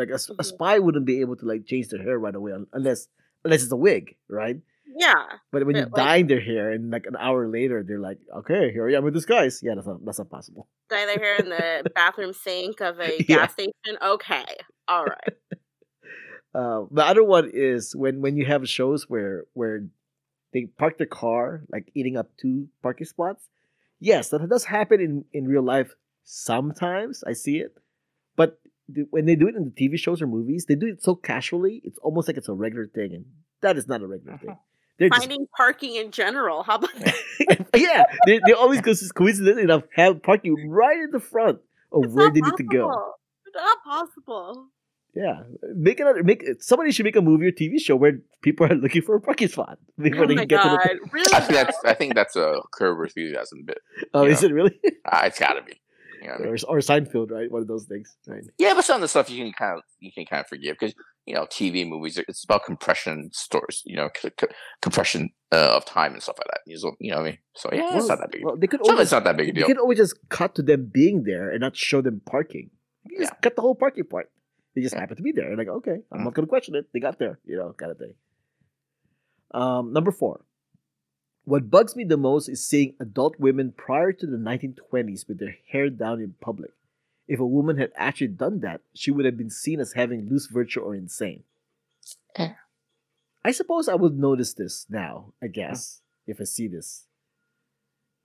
Like 0.00 0.10
a, 0.10 0.14
a 0.14 0.44
Mhm. 0.44 0.44
spy 0.52 0.74
wouldn't 0.78 1.06
be 1.12 1.20
able 1.24 1.36
to 1.40 1.46
like 1.52 1.62
change 1.66 1.88
their 1.90 2.02
hair 2.06 2.16
right 2.18 2.34
away 2.40 2.52
unless 2.72 3.08
unless 3.44 3.62
it's 3.64 3.72
a 3.72 3.82
wig, 3.88 4.04
right? 4.40 4.58
Yeah, 5.06 5.26
But 5.52 5.66
when 5.66 5.76
you 5.76 5.82
But, 5.86 5.92
like- 5.98 6.06
dye 6.06 6.22
their 6.22 6.40
hair 6.50 6.66
and 6.74 6.90
like 6.90 7.06
an 7.06 7.16
hour 7.26 7.46
later 7.58 7.84
they're 7.86 8.00
like, 8.10 8.18
okay, 8.40 8.72
here 8.72 8.88
I 8.88 8.94
am 8.96 9.04
with 9.04 9.14
disguise. 9.14 9.60
Yeah, 9.62 9.74
that's 9.76 9.86
not 9.86 10.00
that's 10.04 10.18
not 10.22 10.30
possible. 10.30 10.62
dye 10.88 11.04
their 11.10 11.18
hair 11.26 11.36
in 11.44 11.48
the 11.50 11.68
bathroom 12.00 12.32
sink 12.32 12.80
of 12.80 12.94
a 13.00 13.12
Yeah. 13.28 13.36
gas 13.36 13.52
station. 13.52 13.94
Okay, 14.14 14.46
all 14.92 15.04
right. 15.04 15.34
Uh, 16.54 16.86
the 16.90 17.04
other 17.04 17.22
one 17.22 17.50
is 17.52 17.94
when 17.94 18.22
when 18.24 18.34
you 18.38 18.46
have 18.46 18.66
shows 18.68 19.04
where 19.12 19.44
where 19.52 19.84
they 20.52 20.62
park 20.80 20.96
their 20.96 21.06
car 21.06 21.62
like 21.70 21.86
eating 21.94 22.16
up 22.16 22.28
two 22.40 22.66
parking 22.82 23.06
spots. 23.06 23.42
Yes, 24.00 24.30
that 24.30 24.48
does 24.48 24.64
happen 24.64 24.98
in 25.00 25.12
in 25.36 25.46
real 25.46 25.62
life 25.62 25.92
sometimes. 26.24 27.22
I 27.30 27.34
see 27.34 27.58
it, 27.58 27.76
when 29.10 29.26
they 29.26 29.36
do 29.36 29.48
it 29.48 29.54
in 29.54 29.64
the 29.64 29.70
TV 29.70 29.98
shows 29.98 30.22
or 30.22 30.26
movies, 30.26 30.66
they 30.66 30.74
do 30.74 30.86
it 30.86 31.02
so 31.02 31.14
casually. 31.14 31.80
It's 31.84 31.98
almost 31.98 32.28
like 32.28 32.36
it's 32.36 32.48
a 32.48 32.54
regular 32.54 32.86
thing, 32.86 33.12
and 33.14 33.24
that 33.60 33.76
is 33.76 33.86
not 33.88 34.02
a 34.02 34.06
regular 34.06 34.38
thing. 34.38 34.56
They're 34.98 35.10
just 35.10 35.20
Finding 35.20 35.46
parking 35.56 35.94
in 35.94 36.10
general. 36.10 36.64
How 36.64 36.76
about 36.76 36.90
that? 36.98 37.66
yeah, 37.76 38.04
they, 38.26 38.40
they 38.44 38.52
always 38.52 38.80
go 38.80 38.92
coincidentally 39.14 39.62
enough 39.62 39.84
have 39.94 40.22
parking 40.22 40.68
right 40.68 40.98
in 40.98 41.10
the 41.12 41.20
front 41.20 41.60
of 41.92 42.04
It's 42.04 42.12
where 42.14 42.26
not 42.26 42.34
they 42.34 42.40
need 42.40 42.56
to 42.56 42.64
go. 42.64 42.88
possible. 42.88 43.14
It's 43.46 43.54
not 43.56 43.78
possible. 43.84 44.66
Yeah, 45.14 45.42
make 45.74 46.00
another 46.00 46.22
make 46.22 46.44
somebody 46.60 46.92
should 46.92 47.04
make 47.04 47.16
a 47.16 47.22
movie 47.22 47.46
or 47.46 47.50
TV 47.52 47.80
show 47.80 47.96
where 47.96 48.18
people 48.42 48.66
are 48.66 48.74
looking 48.84 49.02
for 49.02 49.16
a 49.16 49.20
parking 49.20 49.48
spot 49.48 49.78
before 49.98 50.24
Oh 50.24 50.26
they 50.26 50.34
my 50.34 50.44
get 50.44 50.60
god! 50.62 50.78
to 50.78 50.88
the. 50.94 51.10
Really? 51.12 51.34
I 51.34 51.40
think 51.40 51.52
that's 51.54 51.76
I 51.84 51.94
think 51.94 52.14
that's 52.14 52.36
a 52.36 52.60
curve 52.72 52.96
curb 52.96 53.04
enthusiasm 53.04 53.64
bit. 53.64 53.78
Oh, 54.14 54.24
is 54.24 54.42
Yeah. 54.42 54.48
it 54.48 54.52
really? 54.52 54.78
Uh, 55.04 55.22
it's 55.24 55.38
got 55.38 55.54
to 55.54 55.62
be. 55.62 55.80
You 56.20 56.28
know 56.28 56.34
I 56.34 56.38
mean? 56.38 56.48
or, 56.48 56.76
or 56.76 56.78
Seinfeld, 56.78 57.30
right? 57.30 57.50
One 57.50 57.62
of 57.62 57.68
those 57.68 57.84
things, 57.84 58.16
right? 58.26 58.42
Yeah, 58.58 58.74
but 58.74 58.84
some 58.84 58.96
of 58.96 59.00
the 59.02 59.08
stuff 59.08 59.30
you 59.30 59.44
can 59.44 59.52
kind 59.52 59.76
of 59.78 59.82
you 60.00 60.10
can 60.12 60.24
kind 60.26 60.40
of 60.40 60.46
forgive 60.48 60.76
because 60.78 60.94
you 61.26 61.34
know 61.34 61.44
TV 61.46 61.88
movies 61.88 62.18
it's 62.18 62.44
about 62.44 62.64
compression 62.64 63.30
stories, 63.32 63.82
you 63.86 63.96
know, 63.96 64.08
c- 64.20 64.30
c- 64.40 64.46
compression 64.82 65.30
uh, 65.52 65.76
of 65.76 65.84
time 65.84 66.12
and 66.14 66.22
stuff 66.22 66.36
like 66.38 66.48
that. 66.48 66.60
You 66.66 66.76
know 66.82 66.94
you 67.00 67.10
know 67.10 67.18
what 67.18 67.22
I 67.22 67.28
mean? 67.30 67.38
So 67.54 67.70
yeah, 67.72 67.96
it's 67.96 68.08
not 68.08 68.18
that 68.20 68.30
big. 68.32 68.44
Well, 68.44 68.56
they 68.56 68.66
could 68.66 68.80
Some 68.80 68.90
of 68.94 68.96
always 68.96 69.06
it's 69.06 69.12
not 69.12 69.24
that 69.24 69.36
big 69.36 69.48
a 69.50 69.52
they 69.52 69.58
deal. 69.60 69.66
could 69.68 69.78
always 69.78 69.98
just 69.98 70.16
cut 70.28 70.54
to 70.56 70.62
them 70.62 70.90
being 70.92 71.22
there 71.24 71.50
and 71.50 71.60
not 71.60 71.76
show 71.76 72.00
them 72.00 72.20
parking. 72.26 72.70
You 73.04 73.18
just 73.18 73.32
Yeah. 73.34 73.38
cut 73.42 73.54
the 73.56 73.62
whole 73.62 73.74
parking 73.74 74.04
part. 74.04 74.30
They 74.74 74.82
just 74.82 74.94
Yeah. 74.94 75.00
happen 75.00 75.16
to 75.16 75.22
be 75.22 75.32
there. 75.32 75.48
And 75.48 75.58
like, 75.58 75.68
okay, 75.68 75.98
I'm 76.12 76.20
Mm. 76.20 76.24
not 76.24 76.34
gonna 76.34 76.48
question 76.48 76.74
it. 76.74 76.86
They 76.92 77.00
got 77.00 77.18
there, 77.18 77.38
you 77.44 77.56
know, 77.56 77.72
kind 77.76 77.90
of 77.92 77.98
thing. 77.98 78.14
Um, 79.52 79.92
number 79.92 80.10
four. 80.10 80.40
What 81.48 81.70
bugs 81.70 81.96
me 81.96 82.04
the 82.04 82.18
most 82.18 82.50
is 82.50 82.62
seeing 82.62 82.94
adult 83.00 83.40
women 83.40 83.72
prior 83.72 84.12
to 84.12 84.26
the 84.26 84.36
1920s 84.36 85.26
with 85.26 85.38
their 85.38 85.56
hair 85.72 85.88
down 85.88 86.20
in 86.20 86.34
public. 86.42 86.72
If 87.26 87.40
a 87.40 87.46
woman 87.46 87.78
had 87.78 87.90
actually 87.96 88.36
done 88.36 88.60
that, 88.60 88.82
she 88.92 89.10
would 89.10 89.24
have 89.24 89.38
been 89.38 89.48
seen 89.48 89.80
as 89.80 89.94
having 89.94 90.28
loose 90.28 90.44
virtue 90.44 90.80
or 90.80 90.94
insane. 90.94 91.44
Eh. 92.36 92.52
I 93.42 93.52
suppose 93.52 93.88
I 93.88 93.94
would 93.94 94.18
notice 94.18 94.52
this 94.52 94.84
now, 94.90 95.32
I 95.42 95.46
guess, 95.46 96.02
if 96.26 96.38
I 96.38 96.44
see 96.44 96.68
this. 96.68 97.06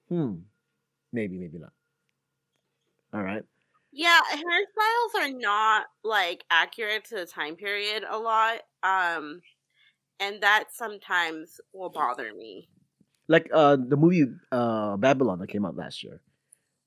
Hmm. 0.10 0.40
Maybe, 1.14 1.38
maybe 1.38 1.60
not. 1.60 1.72
All 3.14 3.24
right. 3.24 3.46
Yeah, 3.94 4.20
hairstyles 4.34 5.22
are 5.22 5.32
not 5.32 5.86
like 6.04 6.44
accurate 6.52 7.06
to 7.06 7.16
the 7.16 7.26
time 7.26 7.56
period 7.56 8.04
a 8.06 8.18
lot. 8.18 8.64
Um 8.84 9.40
and 10.20 10.42
that 10.42 10.66
sometimes 10.74 11.62
will 11.72 11.90
bother 11.90 12.34
me. 12.34 12.68
Like 13.34 13.50
uh 13.62 13.76
the 13.94 13.98
movie 14.04 14.26
uh 14.52 14.94
Babylon 14.98 15.40
that 15.40 15.48
came 15.54 15.66
out 15.68 15.76
last 15.84 16.04
year, 16.06 16.18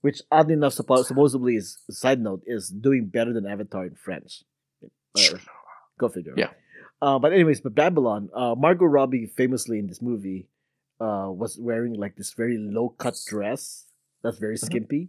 which 0.07 0.19
oddly 0.31 0.55
enough 0.55 0.75
suppo- 0.79 1.05
supposedly 1.05 1.55
is 1.57 1.67
side 1.91 2.21
note 2.26 2.43
is 2.47 2.69
doing 2.71 3.07
better 3.17 3.33
than 3.37 3.45
Avatar 3.55 3.85
in 3.91 3.95
French. 4.07 4.45
Uh, 5.19 5.38
go 5.99 6.09
figure. 6.09 6.35
Yeah. 6.37 6.53
Uh, 7.03 7.19
but 7.19 7.33
anyways, 7.33 7.61
but 7.61 7.75
Babylon, 7.75 8.31
uh, 8.33 8.55
Margot 8.55 8.87
Robbie 8.87 9.26
famously 9.41 9.79
in 9.83 9.87
this 9.91 10.00
movie, 10.00 10.47
uh, 11.00 11.29
was 11.43 11.59
wearing 11.59 11.95
like 12.05 12.15
this 12.17 12.33
very 12.43 12.57
low 12.76 12.88
cut 13.05 13.17
dress 13.26 13.87
that's 14.23 14.38
very 14.38 14.57
Mhm. 14.57 14.65
skimpy, 14.69 15.03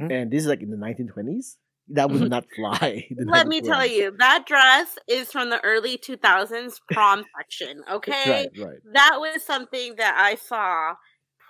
Mhm. 0.00 0.10
and 0.14 0.24
this 0.32 0.42
is 0.44 0.48
like 0.52 0.62
in 0.62 0.70
the 0.70 0.76
1920s. 0.86 1.58
That 1.88 2.10
would 2.10 2.30
not 2.30 2.46
fly. 2.56 3.06
Let 3.26 3.46
me 3.46 3.60
tell 3.60 3.86
you, 3.86 4.14
that 4.18 4.46
dress 4.46 4.96
is 5.06 5.30
from 5.30 5.50
the 5.50 5.62
early 5.62 5.98
2000s 5.98 6.80
prom 6.90 7.24
section, 7.36 7.82
okay? 7.90 8.48
Right, 8.56 8.66
right. 8.66 8.78
That 8.94 9.16
was 9.20 9.42
something 9.44 9.96
that 9.96 10.14
I 10.18 10.36
saw 10.36 10.94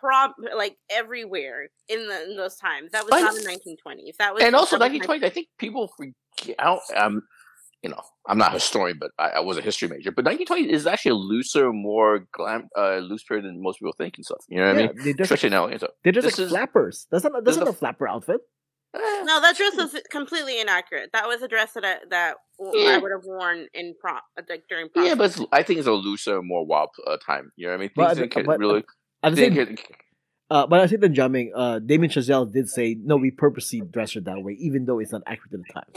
prom 0.00 0.34
like 0.56 0.76
everywhere 0.90 1.68
in 1.88 2.08
the 2.08 2.24
in 2.30 2.36
those 2.36 2.56
times. 2.56 2.90
That 2.92 3.04
was 3.04 3.10
But- 3.10 3.20
not 3.20 3.34
the 3.34 3.40
1920s. 3.42 4.16
That 4.18 4.34
was 4.34 4.42
and 4.42 4.54
also 4.56 4.76
that 4.78 4.90
was 4.90 5.00
1920s, 5.00 5.24
I 5.24 5.28
think 5.30 5.46
people 5.58 5.88
forget. 5.96 6.56
I 6.58 6.64
don't, 6.64 6.80
um, 6.96 7.22
you 7.82 7.90
know, 7.90 8.00
I'm 8.26 8.38
not 8.38 8.50
a 8.50 8.54
historian, 8.54 8.96
but 8.98 9.12
I, 9.18 9.28
I 9.36 9.40
was 9.40 9.56
a 9.56 9.60
history 9.62 9.88
major. 9.88 10.10
But 10.10 10.24
1920 10.24 10.72
is 10.72 10.86
actually 10.86 11.12
a 11.12 11.14
looser, 11.14 11.72
more 11.72 12.26
glam, 12.32 12.68
uh, 12.76 12.96
loose 12.96 13.22
period 13.22 13.44
than 13.46 13.62
most 13.62 13.78
people 13.78 13.94
think 13.96 14.16
and 14.16 14.24
stuff. 14.24 14.44
You 14.48 14.58
know 14.58 14.66
what 14.66 14.74
I 14.74 14.78
mean? 14.88 14.96
they 15.04 15.12
dress, 15.12 15.26
Especially 15.30 15.50
now. 15.50 15.70
So, 15.76 15.88
they're 16.02 16.12
just 16.12 16.26
like 16.26 16.38
is- 16.38 16.50
flappers. 16.50 17.06
That's 17.12 17.22
not 17.24 17.44
that's 17.44 17.56
not 17.58 17.68
a- 17.68 17.70
a 17.70 17.74
flapper 17.74 18.08
outfit. 18.08 18.40
No, 19.24 19.40
that 19.40 19.56
dress 19.56 19.74
was 19.76 20.00
completely 20.10 20.60
inaccurate. 20.60 21.10
That 21.12 21.26
was 21.26 21.42
a 21.42 21.48
dress 21.48 21.72
that 21.72 21.84
I, 21.84 21.96
that 22.10 22.34
Yeah. 22.60 22.90
I 22.90 22.98
would 22.98 23.10
have 23.10 23.24
worn 23.24 23.66
in 23.74 23.94
prom, 24.00 24.20
like 24.48 24.64
during 24.68 24.88
prom. 24.90 25.04
yeah, 25.06 25.14
but 25.16 25.24
it's, 25.30 25.40
I 25.52 25.62
think 25.62 25.78
it's 25.80 25.88
a 25.88 25.92
looser, 25.92 26.40
more 26.42 26.64
wild 26.64 26.90
uh, 27.06 27.16
time. 27.16 27.50
You 27.56 27.66
know 27.66 27.72
what 27.72 27.76
I 27.76 27.80
mean? 27.80 27.90
But- 27.96 28.16
Things 28.16 28.28
didn't 28.34 28.46
but- 28.46 28.58
really. 28.58 28.84
At 29.22 29.34
the 29.34 29.36
didn't 29.40 29.66
same 29.66 29.74
get- 29.76 29.86
Uh, 30.50 30.66
but 30.66 30.80
I 30.80 30.86
think 30.86 31.00
the 31.00 31.08
jamming, 31.08 31.52
uh, 31.56 31.78
Damien 31.80 32.10
Chazelle 32.10 32.52
did 32.52 32.68
say, 32.68 32.94
no, 33.02 33.16
we 33.16 33.30
purposely 33.30 33.80
dressed 33.80 34.14
her 34.14 34.20
that 34.20 34.42
way, 34.42 34.52
even 34.60 34.84
though 34.84 34.98
it's 35.00 35.10
not 35.12 35.22
accurate 35.26 35.54
at 35.54 35.60
the 35.66 35.72
time. 35.72 35.90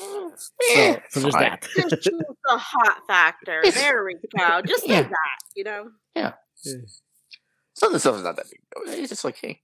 eh, 0.71 0.93
So, 0.95 1.01
so 1.09 1.19
there's 1.19 1.33
that. 1.35 1.67
Just 1.75 1.89
choose 2.03 2.21
the 2.45 2.57
hot 2.57 3.01
factor. 3.07 3.59
It's- 3.59 3.75
There 3.75 4.03
we 4.05 4.15
go. 4.37 4.61
Just 4.65 4.83
say 4.85 4.89
Yeah. 4.93 5.01
that, 5.03 5.37
you 5.55 5.63
know. 5.65 5.89
Yeah. 6.15 6.33
Some 7.73 7.89
of 7.89 7.93
the 7.93 7.99
stuff 7.99 8.15
is 8.15 8.23
not 8.23 8.37
that 8.37 8.45
big. 8.49 8.59
It's 8.99 9.09
just 9.09 9.23
like, 9.25 9.37
hey, 9.37 9.61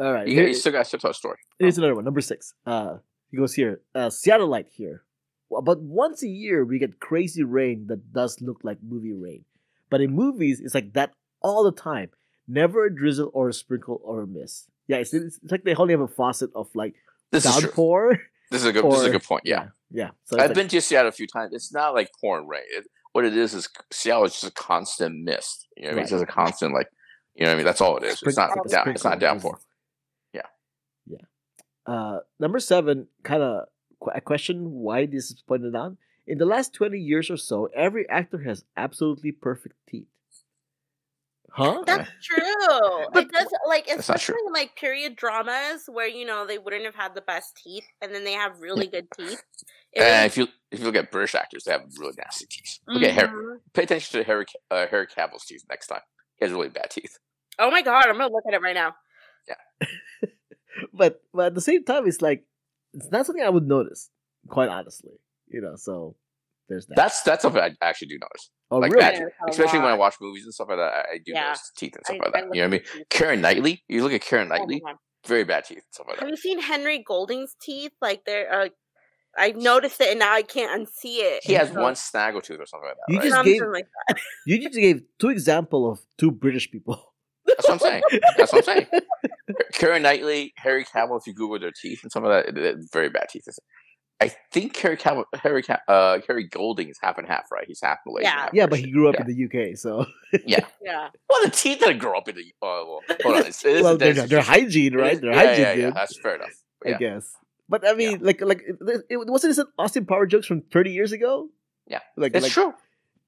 All 0.00 0.12
right. 0.12 0.26
you, 0.26 0.34
here- 0.34 0.48
you 0.48 0.54
still 0.54 0.72
got 0.72 0.86
to 0.86 0.98
tell 0.98 1.10
a 1.10 1.14
story. 1.14 1.38
here's 1.58 1.78
another 1.78 1.94
one, 1.94 2.04
number 2.04 2.20
six. 2.22 2.54
Uh, 2.66 2.96
he 3.30 3.36
goes 3.36 3.54
here. 3.54 3.80
Uh, 3.94 4.08
Seattleite 4.08 4.68
here. 4.70 5.04
Well, 5.50 5.62
But 5.62 5.80
once 5.80 6.22
a 6.22 6.28
year, 6.28 6.64
we 6.64 6.78
get 6.78 6.98
crazy 7.00 7.42
rain 7.44 7.86
that 7.88 8.12
does 8.12 8.40
look 8.40 8.60
like 8.62 8.78
movie 8.82 9.12
rain. 9.12 9.44
But 9.90 10.00
in 10.00 10.12
movies, 10.12 10.60
it's 10.60 10.74
like 10.74 10.92
that 10.94 11.12
all 11.42 11.62
the 11.64 11.72
time. 11.72 12.10
Never 12.48 12.84
a 12.86 12.94
drizzle 12.94 13.30
or 13.34 13.48
a 13.48 13.52
sprinkle 13.52 14.00
or 14.02 14.22
a 14.22 14.26
mist. 14.26 14.68
Yeah, 14.88 14.96
it's, 14.98 15.12
it's 15.14 15.38
like 15.50 15.62
they 15.64 15.74
only 15.74 15.92
have 15.92 16.00
a 16.00 16.08
faucet 16.08 16.50
of 16.56 16.68
like 16.74 16.94
This 17.30 17.44
is 17.44 17.58
true. 17.72 18.16
This 18.50 18.62
is 18.62 18.66
a 18.66 18.72
good. 18.72 18.84
this 18.84 18.98
is 19.00 19.04
a 19.06 19.10
good 19.10 19.22
point. 19.22 19.42
Yeah, 19.44 19.68
yeah. 19.92 20.10
So 20.24 20.36
I've 20.40 20.48
like- 20.50 20.54
been 20.56 20.68
to 20.68 20.80
Seattle 20.80 21.08
a 21.10 21.12
few 21.12 21.28
times. 21.28 21.52
It's 21.54 21.72
not 21.72 21.94
like 21.94 22.10
pouring 22.20 22.48
rain. 22.48 22.62
It, 22.76 22.86
what 23.12 23.24
it 23.24 23.36
is 23.36 23.54
is 23.54 23.68
Seattle 23.92 24.24
is 24.24 24.32
just 24.32 24.44
a 24.44 24.50
constant 24.52 25.22
mist. 25.22 25.68
You 25.76 25.84
know, 25.84 25.88
what 25.90 25.92
I 25.92 25.94
mean, 25.96 26.02
it's 26.02 26.10
just 26.10 26.22
a 26.24 26.26
constant 26.26 26.74
like. 26.74 26.88
You 27.36 27.44
know, 27.44 27.50
what 27.50 27.54
I 27.54 27.56
mean, 27.58 27.66
that's 27.66 27.80
all 27.80 27.96
it 27.98 28.02
is. 28.04 28.20
It's 28.24 28.36
not 28.36 28.50
down. 28.68 28.88
It's 28.88 29.04
not 29.04 29.20
downpour. 29.20 29.60
Drizzle. 31.90 32.16
Uh, 32.16 32.20
number 32.38 32.60
seven, 32.60 33.08
kind 33.22 33.42
of 33.42 33.64
a 34.14 34.20
question 34.20 34.70
why 34.72 35.06
this 35.06 35.30
is 35.30 35.42
pointed 35.46 35.74
out. 35.76 35.96
In 36.26 36.38
the 36.38 36.46
last 36.46 36.72
20 36.74 36.98
years 36.98 37.30
or 37.30 37.36
so, 37.36 37.68
every 37.74 38.08
actor 38.08 38.38
has 38.38 38.64
absolutely 38.76 39.32
perfect 39.32 39.74
teeth. 39.88 40.06
Huh? 41.52 41.82
That's 41.84 42.08
true. 42.22 42.36
But 43.12 43.24
it 43.24 43.32
does 43.32 43.48
like 43.66 43.86
That's 43.86 44.08
not 44.08 44.20
true. 44.20 44.34
especially 44.36 44.46
in 44.46 44.52
like 44.52 44.76
period 44.76 45.16
dramas 45.16 45.88
where 45.88 46.06
you 46.06 46.24
know 46.24 46.46
they 46.46 46.58
wouldn't 46.58 46.84
have 46.84 46.94
had 46.94 47.16
the 47.16 47.22
best 47.22 47.56
teeth 47.56 47.84
and 48.00 48.14
then 48.14 48.22
they 48.22 48.34
have 48.34 48.60
really 48.60 48.86
good 48.86 49.08
teeth. 49.16 49.42
It 49.92 50.02
And 50.02 50.06
really- 50.14 50.26
if 50.26 50.36
you 50.36 50.46
if 50.70 50.78
you 50.78 50.84
look 50.84 50.94
at 50.94 51.10
British 51.10 51.34
actors, 51.34 51.64
they 51.64 51.72
have 51.72 51.82
really 51.98 52.14
nasty 52.16 52.46
teeth. 52.46 52.78
Look 52.86 53.02
at 53.02 53.10
Harry. 53.14 53.58
Pay 53.72 53.82
attention 53.82 54.20
to 54.20 54.24
Harry 54.24 54.46
uh, 54.70 54.86
Harry 54.88 55.08
Cavill's 55.08 55.44
teeth 55.44 55.64
next 55.68 55.88
time. 55.88 56.02
He 56.36 56.44
has 56.44 56.52
really 56.52 56.68
bad 56.68 56.90
teeth. 56.90 57.18
Oh 57.58 57.70
my 57.72 57.82
god, 57.82 58.04
I'm 58.06 58.16
gonna 58.16 58.32
look 58.32 58.44
at 58.46 58.54
it 58.54 58.62
right 58.62 58.74
now. 58.76 58.94
but 60.94 61.20
but 61.32 61.46
at 61.46 61.54
the 61.54 61.60
same 61.60 61.84
time, 61.84 62.06
it's 62.06 62.22
like 62.22 62.44
it's 62.94 63.10
not 63.10 63.26
something 63.26 63.44
I 63.44 63.48
would 63.50 63.66
notice, 63.66 64.10
quite 64.48 64.68
honestly. 64.68 65.12
You 65.48 65.60
know, 65.60 65.74
so 65.76 66.16
there's 66.68 66.86
that. 66.86 66.96
That's 66.96 67.22
that's 67.22 67.42
something 67.42 67.60
I 67.62 67.70
actually 67.82 68.08
do 68.08 68.18
notice. 68.20 68.50
oh, 68.70 68.78
like 68.78 68.92
really? 68.92 69.00
that. 69.02 69.14
Yeah, 69.14 69.24
a 69.46 69.50
Especially 69.50 69.78
when 69.80 69.88
I 69.88 69.94
watch 69.94 70.14
movies 70.20 70.44
and 70.44 70.54
stuff 70.54 70.68
like 70.68 70.78
that, 70.78 70.92
I, 70.92 71.00
I 71.14 71.18
do 71.24 71.32
Yeah. 71.32 71.46
notice 71.48 71.72
teeth 71.76 71.96
and 71.96 72.04
stuff 72.06 72.16
I- 72.20 72.24
like 72.24 72.32
that. 72.34 72.46
look 72.46 72.54
You 72.56 72.62
know 72.62 72.68
what 72.68 72.74
I 72.74 72.78
mean? 72.78 72.82
teeth. 72.98 73.08
Karen 73.10 73.40
Knightley. 73.40 73.82
You 73.88 74.02
look 74.02 74.12
at 74.12 74.20
Karen 74.22 74.50
Oh 74.50 74.56
Knightley, 74.56 74.80
God. 74.80 74.96
very 75.26 75.44
bad 75.44 75.64
teeth, 75.64 75.78
and 75.78 75.84
stuff 75.90 76.06
like 76.08 76.16
that. 76.16 76.20
Have 76.22 76.28
that. 76.28 76.32
you 76.32 76.36
seen 76.36 76.60
Henry 76.60 77.02
Golding's 77.06 77.56
teeth? 77.60 77.92
Like 78.00 78.24
they're 78.24 78.52
uh, 78.52 78.68
I 79.38 79.52
noticed 79.52 80.00
it 80.00 80.10
and 80.10 80.18
now 80.20 80.32
I 80.32 80.42
can't 80.42 80.70
unsee 80.80 81.18
it. 81.18 81.44
He 81.44 81.52
has 81.54 81.72
So- 81.72 81.80
one 81.80 81.94
snaggle 81.96 82.40
tooth 82.40 82.60
or 82.60 82.66
something 82.66 82.88
like 82.88 82.96
that. 82.96 83.12
You 83.12 83.18
right? 83.18 83.28
just 83.30 83.44
gave- 83.44 83.62
like 83.72 83.86
You 84.46 84.60
just 84.62 84.74
gave 84.78 85.02
two 85.18 85.30
example 85.30 85.90
of 85.90 86.00
two 86.18 86.30
British 86.30 86.70
people. 86.70 87.09
That's 87.56 87.68
what 87.68 87.72
I'm 87.72 87.78
saying. 87.78 88.02
That's 88.36 88.52
what 88.52 88.68
I'm 88.68 88.74
saying. 88.76 88.86
Karen 89.72 90.02
Knightley, 90.02 90.52
Harry 90.56 90.84
Cavill. 90.84 91.18
If 91.18 91.26
you 91.26 91.34
Google 91.34 91.58
their 91.58 91.72
teeth 91.72 92.00
and 92.02 92.12
some 92.12 92.24
of 92.24 92.30
that, 92.30 92.48
it- 92.48 92.58
it- 92.58 92.76
very 92.92 93.08
bad 93.08 93.28
teeth. 93.30 93.46
I 94.22 94.30
think 94.52 94.76
Harry 94.76 94.98
Cavill, 94.98 95.24
Harry, 95.34 95.62
Ca- 95.62 95.80
uh, 95.88 96.18
Harry 96.26 96.44
Golding 96.46 96.90
is 96.90 96.98
half 97.00 97.16
and 97.16 97.26
half, 97.26 97.50
right? 97.50 97.64
He's 97.66 97.80
half 97.82 97.98
Malaysian. 98.06 98.30
Yeah. 98.32 98.40
half 98.42 98.50
Yeah, 98.52 98.66
but 98.66 98.78
he 98.78 98.90
grew 98.90 99.08
up 99.08 99.14
Yeah. 99.14 99.24
in 99.26 99.48
the 99.50 99.70
UK, 99.70 99.78
so 99.78 100.04
yeah. 100.44 100.60
yeah. 100.82 101.08
Well, 101.28 101.42
the 101.44 101.50
teeth 101.50 101.78
didn't 101.80 101.98
grow 101.98 102.18
up 102.18 102.28
in 102.28 102.36
the. 102.36 102.44
Oh, 102.60 103.00
well, 103.08 103.16
hold 103.22 103.36
on. 103.36 103.46
It's, 103.46 103.64
it 103.64 103.76
is 103.76 103.82
well, 103.82 103.96
they're, 103.96 104.12
dentistry 104.12 104.34
they're 104.36 104.42
hygiene, 104.44 104.94
right? 104.94 105.18
They're 105.20 105.30
yeah, 105.32 105.36
hygiene, 105.38 105.60
yeah, 105.62 105.72
yeah, 105.72 105.84
dude. 105.86 105.94
That's 105.94 106.18
fair 106.20 106.34
enough. 106.34 106.50
I 106.84 106.92
guess. 106.92 107.32
But 107.68 107.86
I 107.88 107.94
mean, 107.94 108.10
Yeah. 108.12 108.16
like, 108.20 108.40
like 108.42 108.62
it, 108.66 109.04
it 109.08 109.16
wasn't 109.16 109.50
this 109.52 109.58
an 109.58 109.66
Austin 109.78 110.04
Power 110.04 110.26
jokes 110.26 110.46
from 110.46 110.62
30 110.70 110.90
years 110.90 111.12
ago? 111.12 111.48
Yeah. 111.86 112.00
like 112.16 112.34
It's 112.34 112.42
like, 112.42 112.52
true. 112.52 112.74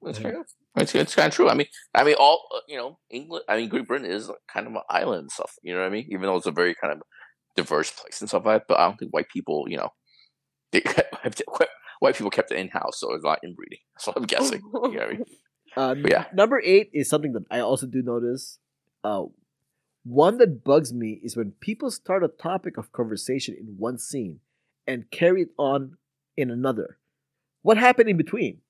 It's 0.05 0.19
Yeah. 0.19 0.23
fair 0.23 0.33
enough. 0.35 0.47
It's, 0.75 0.95
it's 0.95 1.15
kind 1.15 1.27
of 1.27 1.33
true. 1.33 1.49
I 1.49 1.53
mean, 1.53 1.67
I 1.93 2.03
mean, 2.03 2.15
all 2.17 2.47
uh, 2.53 2.59
you 2.67 2.77
know, 2.77 2.97
England. 3.11 3.45
I 3.47 3.57
mean, 3.57 3.69
Great 3.69 3.87
Britain 3.87 4.09
is 4.09 4.31
kind 4.51 4.65
of 4.65 4.73
an 4.73 4.81
island 4.89 5.21
and 5.21 5.31
stuff. 5.31 5.53
You 5.61 5.73
know 5.73 5.81
what 5.81 5.87
I 5.87 5.89
mean? 5.89 6.07
Even 6.09 6.23
though 6.23 6.35
it's 6.35 6.47
a 6.47 6.51
very 6.51 6.75
kind 6.75 6.93
of 6.93 7.01
diverse 7.55 7.91
place 7.91 8.21
and 8.21 8.29
stuff 8.29 8.45
like 8.45 8.61
that. 8.61 8.67
But 8.67 8.79
I 8.79 8.87
don't 8.87 8.97
think 8.97 9.13
white 9.13 9.29
people, 9.29 9.65
you 9.67 9.77
know, 9.77 9.89
they, 10.71 10.81
white 11.99 12.15
people 12.15 12.31
kept 12.31 12.51
it 12.51 12.57
in 12.57 12.69
house, 12.69 12.99
so 12.99 13.13
it's 13.13 13.23
not 13.23 13.39
inbreeding. 13.43 13.79
That's 13.95 14.07
what 14.07 14.17
I'm 14.17 14.23
guessing. 14.23 14.61
you 14.61 14.71
know 14.73 14.89
what 14.89 15.01
I 15.01 15.11
mean? 15.11 15.25
Uh, 15.75 15.95
But 16.01 16.11
yeah. 16.11 16.25
Number 16.33 16.59
eight 16.61 16.89
is 16.93 17.09
something 17.09 17.33
that 17.33 17.43
I 17.51 17.59
also 17.59 17.85
do 17.87 18.01
notice. 18.01 18.59
Uh, 19.03 19.23
one 20.03 20.37
that 20.39 20.63
bugs 20.63 20.93
me 20.93 21.19
is 21.23 21.37
when 21.37 21.53
people 21.61 21.89
start 21.91 22.23
a 22.23 22.27
topic 22.27 22.77
of 22.77 22.91
conversation 22.91 23.55
in 23.57 23.75
one 23.77 23.97
scene 23.97 24.39
and 24.85 25.09
carry 25.11 25.43
it 25.43 25.49
on 25.57 25.97
in 26.35 26.51
another. 26.51 26.97
What 27.61 27.77
happened 27.77 28.09
in 28.09 28.17
between? 28.17 28.61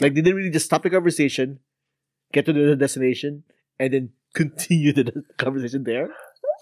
Like, 0.00 0.14
they 0.14 0.20
didn't 0.20 0.36
really 0.36 0.50
just 0.50 0.66
stop 0.66 0.82
the 0.82 0.90
conversation, 0.90 1.60
get 2.32 2.46
to 2.46 2.52
the 2.52 2.76
destination, 2.76 3.44
and 3.78 3.92
then 3.92 4.10
continue 4.34 4.92
the 4.92 5.24
conversation 5.38 5.84
there. 5.84 6.10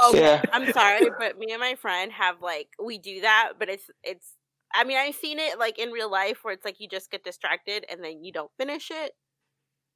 Okay, 0.08 0.20
Yeah. 0.20 0.42
I'm 0.52 0.70
sorry, 0.72 1.08
but 1.18 1.38
me 1.38 1.46
and 1.52 1.60
my 1.60 1.74
friend 1.74 2.12
have 2.12 2.42
like 2.42 2.68
we 2.82 2.98
do 2.98 3.22
that, 3.22 3.52
but 3.58 3.68
it's 3.68 3.90
it's. 4.02 4.34
I 4.74 4.84
mean, 4.84 4.98
I've 4.98 5.14
seen 5.14 5.38
it 5.38 5.58
like 5.58 5.78
in 5.78 5.90
real 5.90 6.10
life 6.10 6.38
where 6.42 6.52
it's 6.52 6.64
like 6.64 6.80
you 6.80 6.88
just 6.88 7.10
get 7.10 7.24
distracted 7.24 7.86
and 7.90 8.02
then 8.04 8.22
you 8.22 8.32
don't 8.32 8.50
finish 8.58 8.90
it 8.90 9.12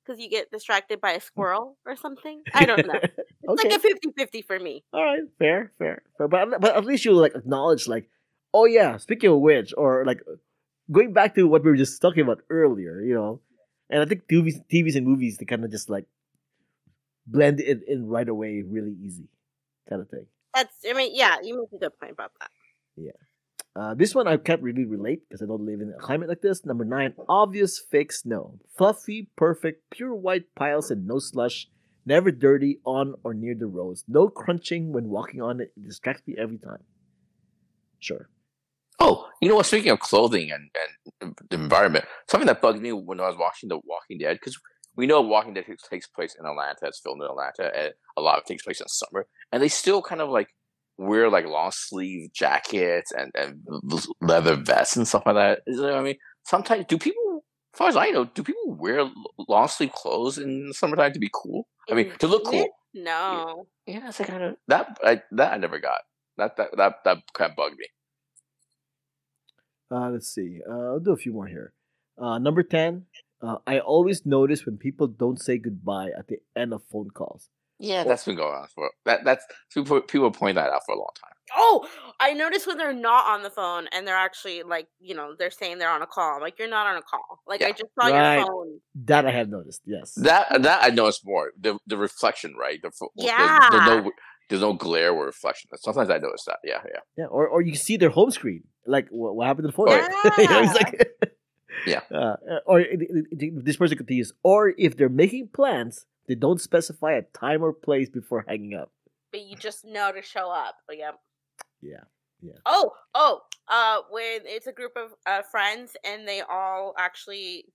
because 0.05 0.19
you 0.21 0.31
get 0.31 0.51
distracted 0.51 1.01
by 1.01 1.13
a 1.13 1.21
squirrel 1.21 1.77
or 1.85 1.97
something. 1.97 2.43
I 2.55 2.65
don't 2.65 2.87
know. 2.87 3.01
It's 3.43 3.65
okay. 3.65 3.71
like 3.71 3.83
a 3.83 4.39
50-50 4.39 4.45
for 4.45 4.61
me. 4.61 4.85
All 4.93 5.03
right, 5.03 5.23
fair, 5.39 5.73
fair, 5.79 6.03
fair. 6.17 6.29
But 6.29 6.61
but 6.61 6.77
at 6.77 6.85
least 6.85 7.05
you 7.05 7.13
like 7.15 7.35
acknowledge 7.35 7.89
like, 7.89 8.09
oh 8.55 8.65
yeah, 8.65 8.97
speaking 8.99 9.31
of 9.31 9.41
which, 9.41 9.75
or 9.77 10.05
like 10.05 10.21
going 10.91 11.13
back 11.13 11.35
to 11.35 11.47
what 11.47 11.65
we 11.65 11.71
were 11.71 11.77
just 11.77 12.01
talking 12.01 12.23
about 12.23 12.43
earlier, 12.51 13.01
you 13.01 13.15
know. 13.15 13.41
And 13.89 14.03
I 14.03 14.05
think 14.05 14.29
TVs, 14.29 14.63
TVs 14.73 14.97
and 14.97 15.07
movies 15.07 15.39
they 15.39 15.45
kind 15.45 15.65
of 15.65 15.71
just 15.71 15.91
like 15.91 16.07
blend 17.27 17.61
it 17.61 17.81
in 17.87 18.07
right 18.07 18.29
away, 18.29 18.63
really 18.63 18.97
easy, 19.03 19.29
kind 19.89 20.03
of 20.03 20.09
thing. 20.09 20.27
That's. 20.55 20.75
I 20.89 20.93
mean, 20.93 21.13
yeah, 21.15 21.37
you 21.43 21.59
make 21.59 21.73
a 21.73 21.85
good 21.85 21.99
point 21.99 22.13
about 22.13 22.33
that. 22.41 22.51
Yeah. 22.97 23.13
Uh, 23.77 23.95
this 23.95 24.15
one 24.15 24.27
I 24.27 24.37
can't 24.37 24.63
really 24.63 24.85
relate 24.85 25.23
because 25.29 25.43
I 25.43 25.47
don't 25.47 25.65
live 25.65 25.81
in 25.81 25.93
a 25.97 26.01
climate 26.01 26.29
like 26.29 26.41
this. 26.41 26.65
Number 26.65 26.85
nine, 26.85 27.15
obvious 27.29 27.79
fake 27.79 28.13
snow, 28.13 28.59
fluffy, 28.77 29.29
perfect, 29.37 29.91
pure 29.91 30.15
white 30.15 30.55
piles 30.57 30.91
and 30.91 31.07
no 31.07 31.21
slush, 31.21 31.69
never 32.05 32.33
dirty 32.33 32.81
on 32.85 33.15
or 33.23 33.33
near 33.33 33.55
the 33.55 33.69
roads, 33.69 34.05
no 34.09 34.29
crunching 34.29 34.93
when 34.93 35.09
walking 35.09 35.41
on 35.41 35.61
it. 35.61 35.73
It 35.77 35.87
distracts 35.87 36.27
me 36.27 36.35
every 36.37 36.59
time. 36.59 36.83
Sure. 38.01 38.29
Oh, 39.01 39.27
you 39.41 39.49
know 39.49 39.57
what? 39.57 39.67
Speaking 39.67 39.91
of 39.93 40.01
clothing 40.01 40.51
and, 40.51 40.71
and 41.21 41.35
the 41.51 41.57
environment, 41.57 42.05
something 42.29 42.47
that 42.47 42.61
bugged 42.61 42.81
me 42.83 42.93
when 42.93 43.21
I 43.21 43.29
was 43.29 43.37
watching 43.39 43.69
The 43.69 43.79
Walking 43.85 44.19
Dead, 44.19 44.35
because 44.39 44.59
we 44.97 45.07
know 45.07 45.21
Walking 45.23 45.55
Dead 45.55 45.65
takes, 45.91 46.07
place 46.07 46.37
in 46.39 46.45
Atlanta, 46.47 46.77
it's 46.83 47.01
filmed 47.01 47.23
in 47.23 47.29
Atlanta, 47.31 47.75
and 47.77 47.93
a 48.17 48.21
lot 48.21 48.37
of 48.37 48.43
it 48.43 48.47
takes 48.47 48.63
place 48.63 48.81
in 48.81 48.89
summer, 48.89 49.27
and 49.53 49.63
they 49.63 49.69
still 49.69 50.03
kind 50.03 50.21
of 50.21 50.29
like 50.29 50.49
wear 50.99 51.31
like 51.31 51.47
long 51.47 51.71
sleeve 51.73 52.31
jackets 52.35 53.11
and, 53.13 53.31
and 53.35 53.63
leather 54.21 54.57
vests 54.57 54.97
and 54.97 55.09
stuff 55.09 55.23
like 55.25 55.37
that. 55.37 55.61
Is 55.67 55.79
that- 55.79 55.95
I 55.95 56.03
mean, 56.03 56.17
sometimes 56.45 56.85
do 56.87 56.99
people, 56.99 57.45
as 57.73 57.79
far 57.79 57.89
as 57.89 57.97
I 57.97 58.11
know, 58.11 58.27
do 58.27 58.43
people 58.43 58.75
wear 58.75 59.09
long 59.49 59.69
sleeve 59.69 59.93
clothes 59.93 60.37
in 60.37 60.69
the 60.69 60.75
summertime 60.75 61.13
to 61.15 61.19
be 61.19 61.31
cool? 61.33 61.67
I 61.91 61.95
mean, 61.95 62.13
to 62.19 62.27
look 62.27 62.45
cool. 62.45 62.69
No. 62.93 63.67
Yeah, 63.87 64.09
it's 64.09 64.21
like 64.21 64.29
kind 64.29 64.43
of 64.43 64.57
that. 64.69 64.99
I, 65.03 65.23
that 65.33 65.53
I 65.55 65.57
never 65.57 65.79
got. 65.79 66.01
That 66.37 66.57
that 66.57 66.77
that 66.77 66.95
that 67.05 67.19
kind 67.35 67.51
of 67.53 67.57
bugged 67.57 67.77
me. 67.79 67.87
Uh, 69.91 70.11
let's 70.11 70.33
see. 70.33 70.61
Uh, 70.69 70.73
I'll 70.93 71.01
do 71.01 71.13
a 71.13 71.17
few 71.17 71.33
more 71.33 71.47
here. 71.47 71.73
Uh, 72.19 72.39
number 72.39 72.63
10. 72.63 73.05
Uh, 73.43 73.57
I 73.67 73.81
always 73.81 74.27
notice 74.27 74.67
when 74.67 74.77
people 74.77 75.07
don't 75.09 75.41
say 75.41 75.57
goodbye 75.59 76.11
at 76.17 76.29
the 76.29 76.37
end 76.57 76.75
of 76.75 76.83
phone 76.93 77.11
calls. 77.11 77.49
Yeah, 77.83 78.05
that's 78.05 78.27
been 78.27 78.37
going 78.37 78.55
on 78.55 78.69
for 78.75 78.91
that. 79.07 79.25
That's 79.25 79.43
people 79.73 80.03
people 80.03 80.31
point 80.31 80.57
that 80.57 80.69
out 80.71 80.83
for 80.85 80.95
a 80.95 80.99
long 80.99 81.09
time. 81.19 81.33
Oh, 81.57 81.89
I 82.21 82.35
notice 82.35 82.67
when 82.67 82.77
they're 82.77 82.93
not 82.93 83.25
on 83.27 83.43
the 83.43 83.49
phone 83.49 83.89
and 83.93 84.07
they're 84.07 84.15
actually 84.15 84.63
like, 84.65 84.87
you 85.01 85.15
know, 85.15 85.35
they're 85.39 85.51
saying 85.51 85.79
they're 85.79 85.89
on 85.89 86.03
a 86.03 86.07
call. 86.07 86.35
I'm 86.37 86.43
like, 86.43 86.59
you're 86.59 86.69
not 86.69 86.87
on 86.87 86.97
a 86.99 87.03
call. 87.03 87.41
Like, 87.47 87.63
I 87.63 87.71
just 87.71 87.87
saw 87.99 88.09
Right. 88.09 88.37
your 88.37 88.47
phone. 88.47 88.81
That 89.07 89.25
I 89.27 89.31
have 89.31 89.49
noticed, 89.49 89.81
yes. 89.87 90.13
That 90.17 90.61
that 90.63 90.85
I 90.85 90.91
noticed 90.91 91.23
more. 91.25 91.53
The 91.59 91.79
the 91.87 91.97
reflection, 91.97 92.55
right? 92.55 92.79
The, 92.83 92.91
fo- 92.91 93.09
the- 93.17 93.25
Yeah. 93.25 93.69
there's 93.71 93.87
no 93.87 94.11
there's 94.51 94.61
no 94.61 94.75
glare 94.75 95.13
or 95.13 95.25
reflection. 95.25 95.71
Sometimes 95.77 96.11
I 96.11 96.19
notice 96.19 96.45
that. 96.45 96.59
Yeah, 96.63 96.83
yeah. 96.85 97.01
yeah, 97.17 97.25
or, 97.27 97.49
or 97.49 97.63
you 97.63 97.73
can 97.73 97.81
see 97.81 97.97
their 97.97 98.11
home 98.11 98.31
screen. 98.31 98.65
Like, 98.87 99.09
what, 99.11 99.35
what 99.37 99.47
happened 99.47 99.65
to 99.65 99.69
the 99.69 99.73
phone? 99.73 99.87
Right. 99.87 100.11
You 100.39 100.49
know, 100.49 100.63
it's 100.63 100.75
like, 100.75 101.13
Yeah. 101.87 102.01
Uh, 102.11 102.37
or 102.67 102.81
it- 102.81 103.01
it- 103.01 103.27
it- 103.31 103.65
this 103.65 103.77
person 103.77 103.97
continues. 103.97 104.33
Or 104.43 104.75
if 104.77 104.97
they're 104.97 105.09
making 105.09 105.49
plans, 105.49 106.05
they 106.29 106.35
don't 106.35 106.61
specify 106.61 107.13
a 107.13 107.23
time 107.23 107.63
or 107.63 107.73
place 107.73 108.09
before 108.11 108.45
hanging 108.47 108.75
up. 108.75 108.93
But 109.33 109.43
you 109.43 109.57
just 109.57 109.85
know 109.85 110.13
to 110.13 110.21
show 110.23 110.51
up. 110.51 110.75
But 110.87 110.99
yeah. 110.99 111.13
Yeah. 111.81 112.05
Yeah. 112.43 112.55
Oh, 112.67 112.91
oh, 113.15 113.41
uh, 113.69 113.99
when 114.11 114.41
it's 114.45 114.67
a 114.67 114.73
group 114.73 114.93
of 114.97 115.11
uh, 115.27 115.43
friends 115.51 115.95
and 116.05 116.27
they 116.27 116.41
all 116.41 116.95
actually, 116.99 117.67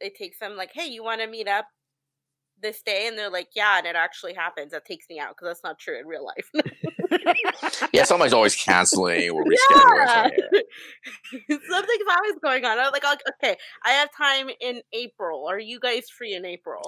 it 0.00 0.14
takes 0.16 0.38
them 0.38 0.56
like, 0.56 0.70
hey, 0.72 0.86
you 0.86 1.04
want 1.04 1.20
to 1.20 1.26
meet 1.26 1.46
up 1.46 1.66
this 2.64 2.82
day? 2.82 3.06
And 3.06 3.16
they're 3.16 3.30
like, 3.30 3.50
yeah, 3.54 3.78
and 3.78 3.86
it 3.86 3.94
actually 3.94 4.34
happens. 4.34 4.72
That 4.72 4.84
takes 4.84 5.06
me 5.08 5.20
out 5.20 5.30
because 5.36 5.46
that's 5.50 5.62
not 5.62 5.78
true 5.78 5.96
in 5.98 6.06
real 6.08 6.24
life. 6.24 6.50
Yeah, 7.92 8.02
somebody's 8.04 8.32
always 8.32 8.56
canceling 8.56 9.30
or 9.30 9.44
rescheduling. 9.44 10.30
yeah. 10.52 10.56
Something's 11.48 12.08
always 12.10 12.34
going 12.42 12.64
on. 12.64 12.78
I'm 12.78 12.90
like, 12.92 13.04
"Ok- 13.04 13.20
okay, 13.42 13.56
I 13.84 13.90
have 13.90 14.08
time 14.16 14.48
in 14.60 14.80
April. 14.92 15.46
Are 15.48 15.58
you 15.58 15.78
guys 15.78 16.10
free 16.10 16.34
in 16.34 16.44
April? 16.44 16.82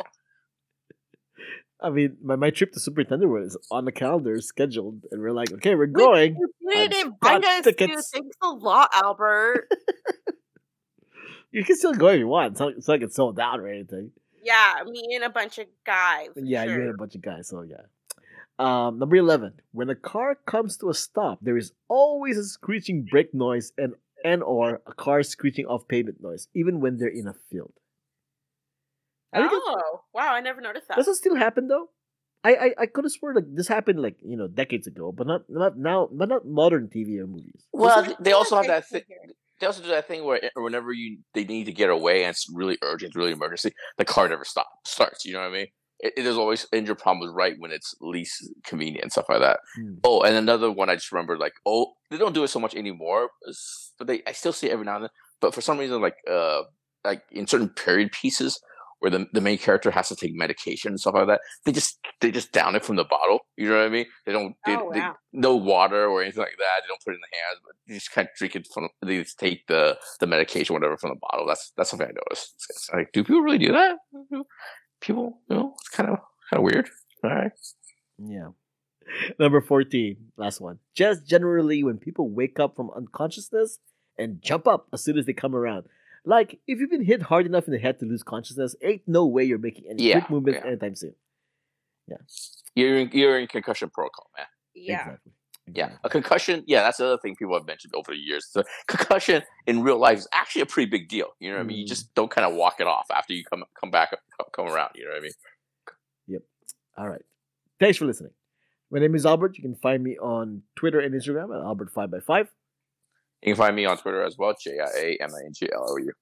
I 1.81 1.91
mean, 1.91 2.17
my, 2.23 2.35
my 2.37 2.51
trip 2.51 2.73
to 2.73 2.81
Super 2.81 3.05
Nintendo 3.05 3.29
World 3.29 3.47
is 3.47 3.57
on 3.71 3.85
the 3.85 3.93
calendar, 3.93 4.41
scheduled, 4.41 5.03
and 5.13 5.21
we're 5.23 5.33
like, 5.33 5.53
okay, 5.53 5.75
we're 5.77 5.87
going. 5.87 6.37
You 6.61 6.89
didn't 6.89 7.21
got 7.21 7.37
invite 7.37 7.45
us 7.45 7.65
to. 7.65 7.73
tickets. 7.73 8.11
Thanks 8.13 8.37
a 8.43 8.49
lot, 8.49 8.91
Albert. 8.95 9.69
You 11.53 11.65
can 11.65 11.77
still 11.77 11.95
go 11.95 12.09
if 12.09 12.19
you 12.19 12.29
want. 12.29 12.53
It's 12.53 12.61
not, 12.61 12.73
it's 12.73 12.87
not 12.87 12.95
like 12.95 13.03
it's 13.03 13.17
sold 13.17 13.41
out 13.41 13.61
or 13.61 13.69
anything. 13.69 14.11
Yeah, 14.47 14.85
me 14.89 15.03
and 15.17 15.25
a 15.25 15.31
bunch 15.31 15.59
of 15.59 15.67
guys. 15.85 16.29
Yeah, 16.37 16.65
sure. 16.65 16.75
you 16.75 16.81
and 16.83 16.95
a 16.95 16.97
bunch 16.97 17.15
of 17.17 17.23
guys. 17.23 17.49
So 17.49 17.63
yeah. 17.63 17.87
Um, 18.59 18.99
number 18.99 19.17
eleven. 19.17 19.55
When 19.73 19.91
a 19.91 19.97
car 19.97 20.37
comes 20.47 20.77
to 20.79 20.89
a 20.89 20.95
stop, 20.95 21.39
there 21.43 21.57
is 21.57 21.73
always 21.89 22.39
a 22.39 22.45
screeching 22.45 23.07
brake 23.11 23.35
noise 23.35 23.73
and 23.77 23.95
and 24.25 24.43
or 24.43 24.81
a 24.87 24.95
car 24.95 25.23
screeching 25.23 25.67
off 25.67 25.89
pavement 25.89 26.23
noise, 26.23 26.49
even 26.55 26.81
when 26.81 26.97
they're 26.97 27.09
in 27.09 27.27
a 27.27 27.35
field. 27.51 27.75
I 29.33 29.49
Oh, 29.51 30.01
wow! 30.15 30.33
I 30.33 30.41
never 30.41 30.61
noticed 30.61 30.89
that. 30.89 30.97
does 30.97 31.09
it 31.09 31.17
still 31.17 31.35
happen 31.35 31.67
though? 31.67 31.91
I, 32.45 32.55
I, 32.55 32.75
I 32.83 32.87
could 32.87 33.05
have 33.05 33.11
sworn 33.11 33.35
like 33.35 33.45
this 33.53 33.67
happened 33.67 34.01
like 34.01 34.17
you 34.23 34.37
know 34.37 34.47
decades 34.47 34.87
ago, 34.87 35.11
but 35.11 35.27
not 35.27 35.43
not 35.49 35.77
now, 35.77 36.09
but 36.13 36.29
not 36.29 36.47
modern 36.47 36.89
TV 36.89 37.19
or 37.19 37.27
movies. 37.27 37.67
Well, 37.73 38.17
they 38.21 38.33
also 38.33 38.57
have 38.57 38.69
that 38.69 38.89
thing. 38.89 39.03
Can 39.59 39.67
hear 39.67 39.77
it? 39.77 39.83
They 39.83 39.83
also 39.83 39.83
do 39.83 39.89
that 39.89 40.09
thing 40.09 40.25
where 40.25 40.45
eh, 40.45 40.49
whenever 40.57 40.93
you 40.93 41.19
they 41.35 41.45
need 41.45 41.65
to 41.65 41.73
get 41.73 41.91
away 41.91 42.25
and 42.25 42.31
it's 42.31 42.47
really 42.53 42.79
urgent, 42.83 43.15
really 43.15 43.33
emergency, 43.33 43.73
the 43.99 44.05
car 44.05 44.29
never 44.29 44.45
stops 44.45 44.69
starts. 44.85 45.25
You 45.25 45.35
know 45.35 45.41
what 45.41 45.49
I 45.49 45.53
mean? 45.53 45.67
It, 46.01 46.13
it 46.17 46.27
is 46.27 46.37
always 46.37 46.67
engine 46.73 46.97
problems 46.97 47.33
right 47.35 47.55
when 47.59 47.71
it's 47.73 47.95
least 48.01 48.53
convenient 48.65 49.03
and 49.03 49.13
stuff 49.13 49.27
like 49.29 49.41
that. 49.41 49.61
Hmm. 49.77 49.95
Oh, 50.05 50.23
and 50.23 50.37
another 50.37 50.71
one 50.71 50.91
I 50.91 50.95
just 50.95 51.13
remember 51.13 51.39
like 51.39 51.55
oh 51.67 51.95
they 52.11 52.19
don't 52.19 52.35
do 52.35 52.45
it 52.45 52.49
so 52.49 52.61
much 52.61 52.75
anymore, 52.75 53.31
but 53.99 54.07
they 54.07 54.23
I 54.27 54.33
still 54.33 54.53
see 54.53 54.69
it 54.69 54.73
every 54.73 54.85
now 54.85 54.97
and 54.97 55.05
then. 55.05 55.11
But 55.41 55.55
for 55.55 55.61
some 55.61 55.79
reason, 55.79 56.01
like 56.01 56.17
uh 56.31 56.63
like 57.05 57.23
in 57.31 57.47
certain 57.47 57.69
period 57.69 58.13
pieces 58.13 58.61
where 59.01 59.11
the 59.11 59.27
the 59.33 59.41
main 59.41 59.59
character 59.59 59.91
has 59.91 60.09
to 60.09 60.17
take 60.17 60.35
medication 60.35 60.91
and 60.93 61.01
stuff 61.01 61.15
like 61.15 61.27
that, 61.27 61.41
they 61.65 61.73
just 61.73 61.99
they 62.21 62.31
just 62.31 62.53
down 62.53 62.75
it 62.75 62.85
from 62.85 62.97
the 62.97 63.05
bottle. 63.05 63.41
You 63.57 63.69
know 63.69 63.79
what 63.79 63.87
I 63.87 63.89
mean? 63.91 64.07
They 64.25 64.33
don't 64.33 64.55
they, 64.65 64.75
Oh, 64.77 64.91
they- 64.93 65.01
wow. 65.01 65.17
no 65.33 65.57
water 65.57 66.07
or 66.07 66.23
anything 66.23 66.41
like 66.43 66.57
that. 66.59 66.81
They 66.83 66.89
don't 66.89 67.01
put 67.05 67.13
it 67.13 67.17
in 67.17 67.21
the 67.21 67.37
hands, 67.37 67.61
but 67.65 67.75
they 67.87 67.95
just 67.95 68.11
kind 68.13 68.27
of 68.29 68.35
drink 68.37 68.57
it 68.57 68.69
from. 68.73 68.89
They 69.03 69.23
just 69.23 69.39
take 69.39 69.67
the 69.67 69.99
the 70.21 70.27
medication, 70.27 70.75
whatever, 70.75 70.97
from 70.97 71.11
the 71.11 71.21
bottle. 71.31 71.47
That's 71.47 71.73
that's 71.77 71.91
something 71.91 72.07
I 72.09 72.13
noticed. 72.13 72.53
It's, 72.55 72.67
it's 72.71 72.91
like, 72.93 73.13
do 73.13 73.23
people 73.25 73.43
really 73.43 73.59
do 73.59 73.73
that? 73.73 73.97
Mm-hmm. 74.15 74.41
People, 75.01 75.41
you 75.51 75.57
know, 75.57 75.75
it's 75.79 75.89
kind 75.91 76.09
of 76.11 76.19
kind 76.51 76.59
of 76.61 76.63
weird. 76.63 76.89
All 77.23 77.31
right. 77.31 77.53
Yeah. 78.19 78.49
Number 79.39 79.61
14, 79.61 80.17
last 80.37 80.61
one. 80.61 80.79
Just 80.95 81.27
generally 81.27 81.85
when 81.85 81.99
people 81.99 82.29
wake 82.29 82.59
up 82.59 82.75
from 82.75 82.91
unconsciousness 82.91 83.79
and 84.19 84.43
jump 84.43 84.67
up 84.67 84.89
as 84.93 85.05
soon 85.05 85.17
as 85.19 85.27
they 85.27 85.33
come 85.33 85.55
around. 85.55 85.85
Like, 86.27 86.59
if 86.67 86.81
you've 86.81 86.91
been 86.91 87.05
hit 87.05 87.23
hard 87.23 87.47
enough 87.47 87.67
in 87.69 87.73
the 87.73 87.79
head 87.79 87.99
to 88.01 88.05
lose 88.05 88.23
consciousness, 88.25 88.75
ain't 88.83 89.03
no 89.07 89.25
way 89.27 89.45
you're 89.45 89.59
making 89.59 89.85
any 89.89 90.03
Yeah, 90.09 90.19
quick 90.21 90.31
movements 90.31 90.61
yeah. 90.63 90.69
anytime 90.71 90.95
soon. 90.97 91.15
Yeah. 92.09 92.17
You're 92.75 92.99
in, 92.99 93.11
you're 93.13 93.39
in 93.39 93.47
concussion 93.47 93.89
protocol, 93.91 94.29
man. 94.37 94.47
Yeah. 94.75 95.01
Exactly. 95.01 95.33
Yeah, 95.73 95.93
a 96.05 96.09
concussion. 96.09 96.63
Yeah, 96.69 96.83
that's 96.83 96.99
the 96.99 97.07
other 97.07 97.19
thing 97.19 97.35
people 97.35 97.55
have 97.55 97.67
mentioned 97.67 97.93
over 97.97 98.13
the 98.13 98.19
years. 98.19 98.51
The 98.55 98.65
concussion 98.87 99.43
in 99.67 99.83
real 99.83 99.99
life 99.99 100.19
is 100.19 100.29
actually 100.33 100.63
a 100.63 100.67
pretty 100.67 100.89
big 100.89 101.09
deal. 101.09 101.31
You 101.41 101.51
know 101.51 101.57
what 101.57 101.63
I 101.65 101.67
mean? 101.67 101.79
You 101.79 101.85
Mm. 101.87 101.89
just 101.89 102.15
don't 102.15 102.31
kind 102.31 102.47
of 102.47 102.55
walk 102.55 102.81
it 102.81 102.87
off 102.87 103.07
after 103.13 103.33
you 103.33 103.43
come 103.45 103.65
come 103.81 103.91
back 103.91 104.11
come, 104.11 104.47
come 104.53 104.67
around. 104.69 104.91
You 104.95 105.07
know 105.07 105.11
what 105.11 105.19
I 105.19 105.23
mean? 105.23 105.33
Yep. 106.29 106.43
All 106.99 107.09
right. 107.09 107.23
Thanks 107.81 107.99
for 107.99 108.05
listening. 108.05 108.31
My 108.93 109.01
name 109.01 109.17
is 109.17 109.27
Albert. 109.27 109.57
You 109.57 109.63
can 109.63 109.75
find 109.75 110.05
me 110.05 110.17
on 110.19 110.63
Twitter 110.77 111.01
and 111.01 111.13
Instagram 111.13 111.47
at 111.53 111.65
Albert5x5. 111.65 112.47
You 113.47 113.55
can 113.55 113.59
find 113.59 113.77
me 113.77 113.85
on 113.87 113.97
Twitter 113.97 114.23
as 114.23 114.37
well, 114.37 114.55
J 114.61 114.81
I 114.81 114.99
A 114.99 115.19
M 115.23 115.31
I 115.33 115.47
N 115.47 115.53
G 115.55 115.69
L 115.73 115.87
O 115.89 115.97
U. 115.97 116.13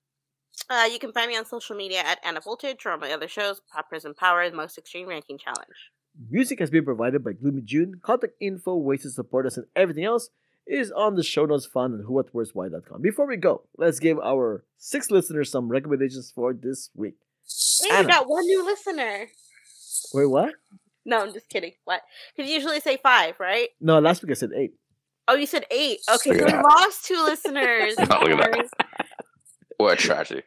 Uh, 0.69 0.87
you 0.93 0.99
can 0.99 1.11
find 1.11 1.31
me 1.31 1.37
on 1.39 1.47
social 1.47 1.75
media 1.75 2.01
at 2.01 2.21
Ana 2.23 2.41
Voltage 2.41 2.85
or 2.85 2.93
on 2.93 3.01
my 3.01 3.13
other 3.13 3.29
shows, 3.29 3.63
Pop 3.73 3.89
Prison 3.89 4.13
Power, 4.15 4.49
The 4.49 4.55
Most 4.55 4.77
Extreme 4.77 5.09
Ranking 5.09 5.39
Challenge. 5.39 5.91
Music 6.31 6.59
has 6.61 6.71
been 6.71 6.85
provided 6.85 7.25
by 7.25 7.33
Gloomy 7.33 7.63
June. 7.63 7.95
Contact 8.03 8.35
info, 8.41 8.77
ways 8.77 9.03
to 9.03 9.11
support 9.11 9.47
us, 9.47 9.57
and 9.57 9.67
everything 9.75 10.05
else 10.05 10.29
is 10.67 10.93
on 10.93 11.15
the 11.17 11.23
show 11.23 11.47
notes 11.47 11.65
found 11.67 11.95
on 11.95 12.07
whowhatwhereswhy.com. 12.07 13.01
Before 13.01 13.27
we 13.27 13.37
go, 13.39 13.63
let's 13.79 13.99
give 13.99 14.19
our 14.19 14.65
six 14.77 15.11
listeners 15.11 15.51
some 15.51 15.69
recommendations 15.69 16.31
for 16.31 16.53
this 16.53 16.91
week. 16.95 17.15
Hey, 17.83 17.89
Ana. 17.91 18.07
we 18.07 18.13
got 18.13 18.29
one 18.29 18.45
new 18.45 18.65
listener. 18.65 19.29
Wait, 20.13 20.27
what? 20.27 20.55
No, 21.07 21.21
I'm 21.21 21.33
just 21.33 21.49
kidding. 21.49 21.73
What? 21.85 22.03
Because 22.37 22.51
you 22.51 22.55
usually 22.55 22.81
say 22.81 22.99
five, 23.03 23.41
right? 23.41 23.69
No, 23.81 23.99
last 23.99 24.23
week 24.23 24.31
I 24.31 24.35
said 24.35 24.51
eight. 24.55 24.75
Oh, 25.29 25.35
you 25.35 25.47
said 25.47 25.65
eight. 25.71 26.01
Okay, 26.09 26.31
so 26.39 26.45
we 26.45 26.51
that. 26.51 26.63
lost 26.65 27.05
two 27.07 27.23
listeners. 27.25 27.95
Look 27.99 28.11
at 28.11 28.39
that. 28.39 28.69
What 29.79 29.95
a 29.95 29.97
tragedy. 29.97 30.43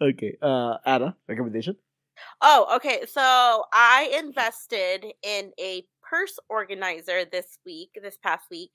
Okay, 0.00 0.36
uh, 0.42 0.76
Ana, 0.86 1.16
recommendation? 1.28 1.76
Oh, 2.40 2.66
okay. 2.76 3.04
So 3.10 3.64
I 3.72 4.14
invested 4.18 5.06
in 5.22 5.52
a 5.58 5.84
purse 6.02 6.38
organizer 6.48 7.24
this 7.24 7.58
week, 7.64 7.98
this 8.02 8.16
past 8.18 8.44
week, 8.50 8.70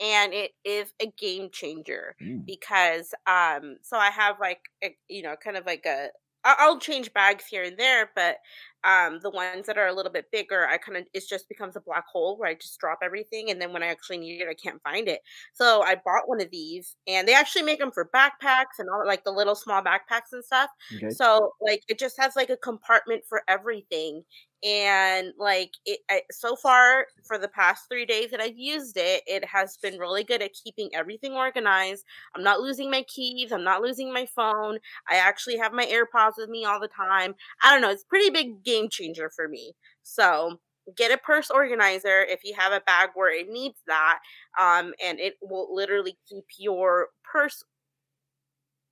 and 0.00 0.32
it 0.32 0.52
is 0.64 0.92
a 1.00 1.06
game 1.18 1.50
changer 1.52 2.16
Mm. 2.22 2.46
because 2.46 3.14
um 3.26 3.76
so 3.82 3.98
I 3.98 4.10
have 4.10 4.40
like 4.40 4.60
a, 4.82 4.96
you 5.08 5.22
know 5.22 5.36
kind 5.36 5.56
of 5.56 5.66
like 5.66 5.84
a 5.86 6.08
I'll 6.44 6.78
change 6.78 7.12
bags 7.12 7.44
here 7.46 7.64
and 7.64 7.76
there, 7.76 8.10
but 8.16 8.38
um 8.84 9.18
the 9.22 9.30
ones 9.30 9.66
that 9.66 9.78
are 9.78 9.86
a 9.88 9.92
little 9.94 10.12
bit 10.12 10.30
bigger, 10.32 10.66
I 10.66 10.78
kind 10.78 10.96
of 10.98 11.04
it 11.12 11.24
just 11.28 11.48
becomes 11.48 11.76
a 11.76 11.80
black 11.80 12.04
hole 12.12 12.36
where 12.38 12.48
I 12.48 12.54
just 12.54 12.78
drop 12.78 12.98
everything, 13.02 13.50
and 13.50 13.60
then 13.60 13.72
when 13.72 13.82
I 13.82 13.86
actually 13.88 14.18
need 14.18 14.40
it, 14.40 14.48
I 14.48 14.54
can't 14.54 14.82
find 14.82 15.08
it. 15.08 15.20
So 15.54 15.82
I 15.82 15.96
bought 15.96 16.28
one 16.28 16.40
of 16.40 16.50
these, 16.50 16.96
and 17.06 17.26
they 17.28 17.34
actually 17.34 17.62
make 17.62 17.78
them 17.80 17.92
for 17.92 18.08
backpacks 18.14 18.78
and 18.78 18.88
all 18.90 19.06
like 19.06 19.24
the 19.24 19.32
little 19.32 19.54
small 19.54 19.82
backpacks 19.82 20.32
and 20.32 20.44
stuff. 20.44 20.70
Okay. 20.94 21.08
So 21.08 21.52
like 21.60 21.82
it 21.88 21.98
just 21.98 22.16
has 22.20 22.36
like 22.36 22.50
a 22.50 22.56
compartment 22.56 23.24
for 23.28 23.42
everything. 23.48 24.22
And 24.64 25.32
like 25.38 25.70
it 25.86 26.00
I, 26.10 26.22
so 26.32 26.56
far 26.56 27.06
for 27.24 27.38
the 27.38 27.46
past 27.46 27.84
3 27.88 28.04
days 28.06 28.32
that 28.32 28.40
I've 28.40 28.58
used 28.58 28.96
it, 28.96 29.22
it 29.28 29.44
has 29.44 29.76
been 29.76 29.98
really 30.00 30.24
good 30.24 30.42
at 30.42 30.50
keeping 30.64 30.90
everything 30.94 31.34
organized. 31.34 32.04
I'm 32.34 32.42
not 32.42 32.58
losing 32.60 32.90
my 32.90 33.04
keys, 33.04 33.52
I'm 33.52 33.62
not 33.62 33.82
losing 33.82 34.12
my 34.12 34.26
phone. 34.26 34.78
I 35.08 35.16
actually 35.16 35.58
have 35.58 35.72
my 35.72 35.86
AirPods 35.86 36.32
with 36.38 36.48
me 36.48 36.64
all 36.64 36.80
the 36.80 36.88
time. 36.88 37.36
I 37.62 37.70
don't 37.72 37.82
know, 37.82 37.90
it's 37.90 38.02
pretty 38.02 38.30
big 38.30 38.64
game 38.68 38.88
changer 38.90 39.30
for 39.34 39.48
me. 39.48 39.72
So, 40.02 40.58
get 40.96 41.10
a 41.10 41.18
purse 41.18 41.50
organizer 41.50 42.22
if 42.22 42.40
you 42.44 42.54
have 42.56 42.72
a 42.72 42.80
bag 42.80 43.10
where 43.14 43.30
it 43.30 43.46
needs 43.50 43.76
that 43.86 44.20
um 44.58 44.94
and 45.04 45.20
it 45.20 45.34
will 45.42 45.68
literally 45.74 46.16
keep 46.26 46.44
your 46.58 47.08
purse 47.30 47.62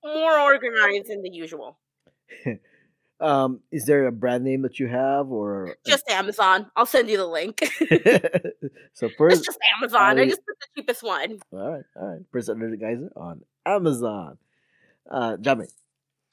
more 0.03 0.39
organized 0.39 1.07
than 1.09 1.23
the 1.23 1.29
usual. 1.31 1.79
um, 3.19 3.61
is 3.71 3.85
there 3.85 4.05
a 4.05 4.11
brand 4.11 4.43
name 4.43 4.61
that 4.61 4.79
you 4.79 4.87
have 4.87 5.31
or 5.31 5.75
Just 5.87 6.07
Amazon. 6.09 6.69
I'll 6.75 6.85
send 6.85 7.09
you 7.09 7.17
the 7.17 7.25
link. 7.25 7.59
so 8.93 9.09
first, 9.17 9.39
it's 9.39 9.45
first 9.45 9.45
just 9.45 9.59
Amazon. 9.81 10.19
I 10.19 10.21
I- 10.21 10.29
just 10.29 10.41
put 10.45 10.55
the 10.59 10.67
cheapest 10.81 11.03
one. 11.03 11.39
all 11.51 11.71
right, 11.71 11.83
all 11.95 12.07
right. 12.07 12.21
First 12.31 12.49
Energizer 12.49 13.09
on 13.15 13.41
Amazon. 13.65 14.37
Uh 15.09 15.37
Jiaming. 15.37 15.71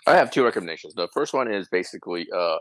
I 0.06 0.16
have 0.16 0.30
two 0.30 0.44
recommendations. 0.44 0.94
The 0.94 1.08
first 1.08 1.32
one 1.32 1.50
is 1.50 1.68
basically 1.68 2.26
uh, 2.30 2.58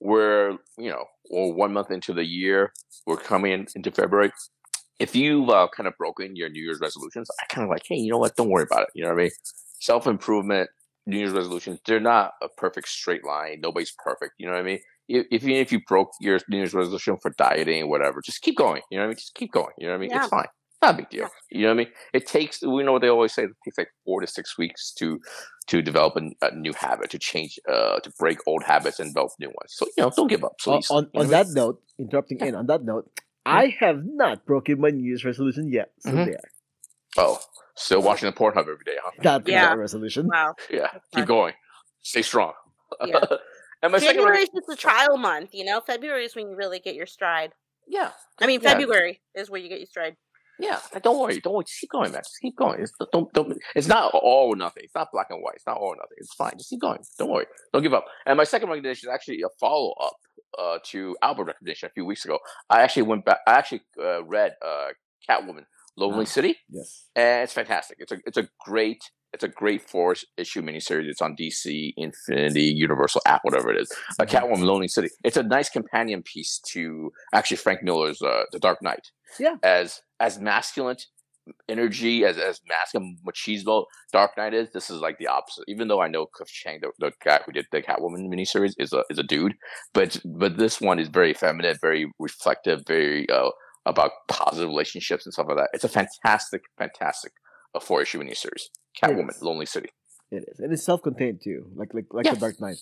we're 0.00 0.56
you 0.78 0.90
know 0.90 1.04
or 1.30 1.52
one 1.52 1.72
month 1.72 1.90
into 1.90 2.12
the 2.12 2.24
year, 2.24 2.72
we're 3.06 3.16
coming 3.16 3.66
into 3.74 3.90
February. 3.90 4.32
If 4.98 5.16
you've 5.16 5.48
uh, 5.48 5.68
kind 5.74 5.86
of 5.86 5.96
broken 5.96 6.36
your 6.36 6.50
New 6.50 6.62
Year's 6.62 6.80
resolutions, 6.80 7.30
I 7.40 7.46
kind 7.46 7.64
of 7.64 7.70
like, 7.70 7.84
hey, 7.88 7.96
you 7.96 8.10
know 8.10 8.18
what? 8.18 8.36
Don't 8.36 8.50
worry 8.50 8.64
about 8.64 8.82
it. 8.82 8.88
You 8.94 9.04
know 9.04 9.10
what 9.10 9.20
I 9.20 9.24
mean? 9.24 9.30
Self 9.80 10.06
improvement, 10.06 10.68
New 11.06 11.18
Year's 11.18 11.32
resolutions, 11.32 11.80
they're 11.86 12.00
not 12.00 12.32
a 12.42 12.48
perfect 12.48 12.88
straight 12.88 13.24
line. 13.24 13.60
Nobody's 13.62 13.94
perfect. 14.04 14.34
You 14.38 14.46
know 14.46 14.52
what 14.52 14.60
I 14.60 14.64
mean? 14.64 14.80
If, 15.08 15.26
if 15.30 15.44
even 15.44 15.56
if 15.56 15.72
you 15.72 15.80
broke 15.88 16.10
your 16.20 16.38
New 16.48 16.58
Year's 16.58 16.74
resolution 16.74 17.16
for 17.16 17.30
dieting 17.38 17.84
or 17.84 17.88
whatever, 17.88 18.20
just 18.20 18.42
keep 18.42 18.56
going. 18.56 18.82
You 18.90 18.98
know 18.98 19.04
what 19.04 19.06
I 19.06 19.08
mean? 19.08 19.16
Just 19.16 19.34
keep 19.34 19.52
going. 19.52 19.72
You 19.78 19.86
know 19.86 19.92
what 19.92 19.98
I 19.98 20.00
mean? 20.00 20.10
Yeah. 20.10 20.18
It's 20.18 20.28
fine. 20.28 20.46
Not 20.82 20.94
a 20.94 20.96
big 20.98 21.10
deal. 21.10 21.28
You 21.52 21.62
know 21.62 21.68
what 21.70 21.72
I 21.72 21.76
mean? 21.78 21.88
It 22.12 22.26
takes. 22.28 22.62
We 22.62 22.84
know 22.84 22.92
what 22.92 23.02
they 23.02 23.08
always 23.08 23.32
say. 23.34 23.42
It 23.42 23.50
takes 23.64 23.76
like 23.76 23.88
four 24.04 24.20
to 24.20 24.26
six 24.28 24.56
weeks 24.56 24.92
to 25.00 25.18
to 25.66 25.82
develop 25.82 26.14
a, 26.16 26.46
a 26.46 26.54
new 26.54 26.72
habit, 26.72 27.10
to 27.10 27.18
change, 27.18 27.58
uh, 27.68 27.98
to 27.98 28.10
break 28.20 28.38
old 28.46 28.62
habits 28.62 29.00
and 29.00 29.10
develop 29.10 29.32
new 29.40 29.48
ones. 29.48 29.70
So 29.74 29.86
you 29.96 30.04
know, 30.04 30.10
don't 30.14 30.28
give 30.28 30.44
up, 30.44 30.52
On, 30.68 30.76
please. 30.76 30.88
on, 30.90 31.02
You 31.04 31.10
know 31.12 31.20
on 31.22 31.26
what 31.26 31.34
I 31.34 31.42
that 31.42 31.48
note, 31.54 31.82
interrupting 31.98 32.38
in 32.38 32.54
on 32.54 32.66
that 32.66 32.84
note, 32.84 33.10
I 33.44 33.74
have 33.80 34.02
not 34.04 34.46
broken 34.46 34.80
my 34.80 34.90
New 34.90 35.02
Year's 35.04 35.24
resolution 35.24 35.72
yet. 35.72 35.90
So 35.98 36.10
Mhm. 36.12 36.26
there. 36.26 36.40
Oh, 37.18 37.40
still 37.74 38.00
watching 38.00 38.30
the 38.30 38.32
Pornhub 38.36 38.60
every 38.60 38.84
day, 38.86 38.96
huh? 39.02 39.10
That's 39.20 39.48
Yeah. 39.48 39.70
my 39.70 39.74
resolution. 39.74 40.28
Wow. 40.32 40.54
Yeah, 40.70 40.86
fine. 40.92 41.00
keep 41.14 41.26
going. 41.26 41.54
Stay 42.02 42.22
strong. 42.22 42.52
Yeah. 43.04 43.18
and 43.82 43.90
my 43.90 43.98
second, 43.98 44.14
January 44.22 44.42
is 44.42 44.50
just 44.54 44.68
a 44.70 44.76
trial 44.76 45.16
month, 45.16 45.50
you 45.52 45.64
know? 45.64 45.80
February 45.80 46.24
is 46.26 46.36
when 46.36 46.48
you 46.48 46.54
really 46.54 46.78
get 46.78 46.94
your 46.94 47.06
stride. 47.06 47.54
yeah, 47.88 48.12
I 48.38 48.46
mean, 48.46 48.60
Yeah. 48.62 48.70
February 48.70 49.20
is 49.34 49.50
where 49.50 49.60
you 49.60 49.68
get 49.68 49.80
your 49.80 49.86
stride. 49.88 50.16
Yeah. 50.60 50.78
Don't 51.02 51.18
worry, 51.18 51.40
don't 51.40 51.54
worry. 51.54 51.64
Just 51.64 51.80
keep 51.80 51.90
going, 51.90 52.12
man. 52.12 52.22
Just 52.22 52.38
keep 52.40 52.56
going. 52.56 52.80
It's, 52.80 52.92
don't, 53.12 53.32
don't. 53.32 53.58
It's 53.74 53.86
not 53.88 54.12
all 54.14 54.48
or 54.52 54.56
nothing. 54.56 54.82
It's 54.84 54.94
not 54.94 55.08
black 55.12 55.28
and 55.30 55.42
white. 55.42 55.54
It's 55.56 55.66
not 55.66 55.76
all 55.78 55.88
or 55.88 55.96
nothing. 55.96 56.16
It's 56.18 56.34
fine. 56.34 56.52
Just 56.58 56.70
keep 56.70 56.80
going. 56.80 57.00
Don't 57.18 57.30
worry. 57.30 57.46
Don't 57.72 57.82
give 57.82 57.94
up. 57.94 58.04
And 58.26 58.36
my 58.36 58.44
second 58.44 58.68
recommendation 58.68 59.08
is 59.08 59.14
actually 59.14 59.42
a 59.42 59.48
follow 59.58 59.92
up 60.02 60.14
uh, 60.58 60.78
to 60.86 61.16
Albert 61.22 61.44
recommendation 61.44 61.86
a 61.88 61.92
few 61.92 62.04
weeks 62.04 62.24
ago. 62.24 62.38
I 62.68 62.82
actually 62.82 63.02
went 63.02 63.24
back. 63.24 63.38
I 63.46 63.52
actually 63.52 63.82
uh, 64.02 64.24
read 64.24 64.54
uh, 64.64 64.88
Catwoman, 65.28 65.64
Lonely 65.96 66.22
Ah. 66.22 66.28
City. 66.28 66.56
Yes. 66.68 67.04
and 67.16 67.44
it's 67.44 67.52
fantastic. 67.52 67.98
It's 68.00 68.12
a 68.12 68.18
it's 68.26 68.36
a 68.38 68.48
great 68.64 69.02
it's 69.32 69.44
a 69.44 69.48
great 69.48 69.88
four 69.88 70.14
issue 70.36 70.62
miniseries. 70.62 71.06
It's 71.08 71.22
on 71.22 71.36
DC, 71.36 71.92
Infinity, 71.96 72.64
Universal 72.64 73.22
app, 73.26 73.40
whatever 73.44 73.72
it 73.72 73.80
is. 73.80 73.90
Uh, 74.18 74.24
Mhm. 74.24 74.28
Catwoman, 74.30 74.64
Lonely 74.64 74.88
City. 74.88 75.08
It's 75.24 75.36
a 75.36 75.42
nice 75.42 75.68
companion 75.68 76.22
piece 76.22 76.58
to 76.72 77.12
actually 77.32 77.58
Frank 77.58 77.82
Miller's 77.82 78.20
uh, 78.22 78.44
The 78.52 78.58
Dark 78.58 78.82
Knight. 78.82 79.10
Yeah. 79.38 79.56
As 79.62 80.00
as 80.18 80.40
masculine, 80.40 80.96
energy 81.68 82.24
as 82.24 82.36
as 82.38 82.60
masculine 82.68 83.16
machismo 83.26 83.84
Dark 84.12 84.36
Knight 84.36 84.54
is, 84.54 84.70
this 84.72 84.90
is 84.90 85.00
like 85.00 85.18
the 85.18 85.26
opposite. 85.28 85.64
Even 85.68 85.88
though 85.88 86.00
I 86.02 86.08
know 86.08 86.26
Cliff 86.26 86.48
Chiang, 86.48 86.80
the, 86.82 86.90
the 86.98 87.12
guy 87.24 87.40
who 87.44 87.52
did 87.52 87.66
the 87.72 87.82
Catwoman 87.82 88.28
miniseries, 88.28 88.72
is 88.78 88.92
a 88.92 89.04
is 89.10 89.18
a 89.18 89.22
dude, 89.22 89.54
but 89.94 90.20
but 90.24 90.56
this 90.58 90.80
one 90.80 90.98
is 90.98 91.08
very 91.08 91.34
feminine, 91.34 91.76
very 91.80 92.10
reflective, 92.18 92.82
very 92.86 93.28
uh, 93.30 93.50
about 93.86 94.10
positive 94.28 94.68
relationships 94.68 95.24
and 95.24 95.32
stuff 95.32 95.46
like 95.48 95.56
that. 95.56 95.70
It's 95.72 95.84
a 95.84 95.88
fantastic, 95.88 96.62
fantastic 96.78 97.32
a 97.74 97.80
four 97.80 98.02
issue 98.02 98.20
miniseries. 98.20 98.68
Catwoman, 99.02 99.40
Lonely 99.42 99.66
City. 99.66 99.90
It 100.30 100.44
is, 100.48 100.60
and 100.60 100.72
it's 100.72 100.84
self-contained 100.84 101.40
too, 101.42 101.66
like 101.74 101.92
like 101.94 102.06
like 102.12 102.24
Yes. 102.24 102.34
the 102.34 102.40
Dark 102.40 102.60
Knight. 102.60 102.76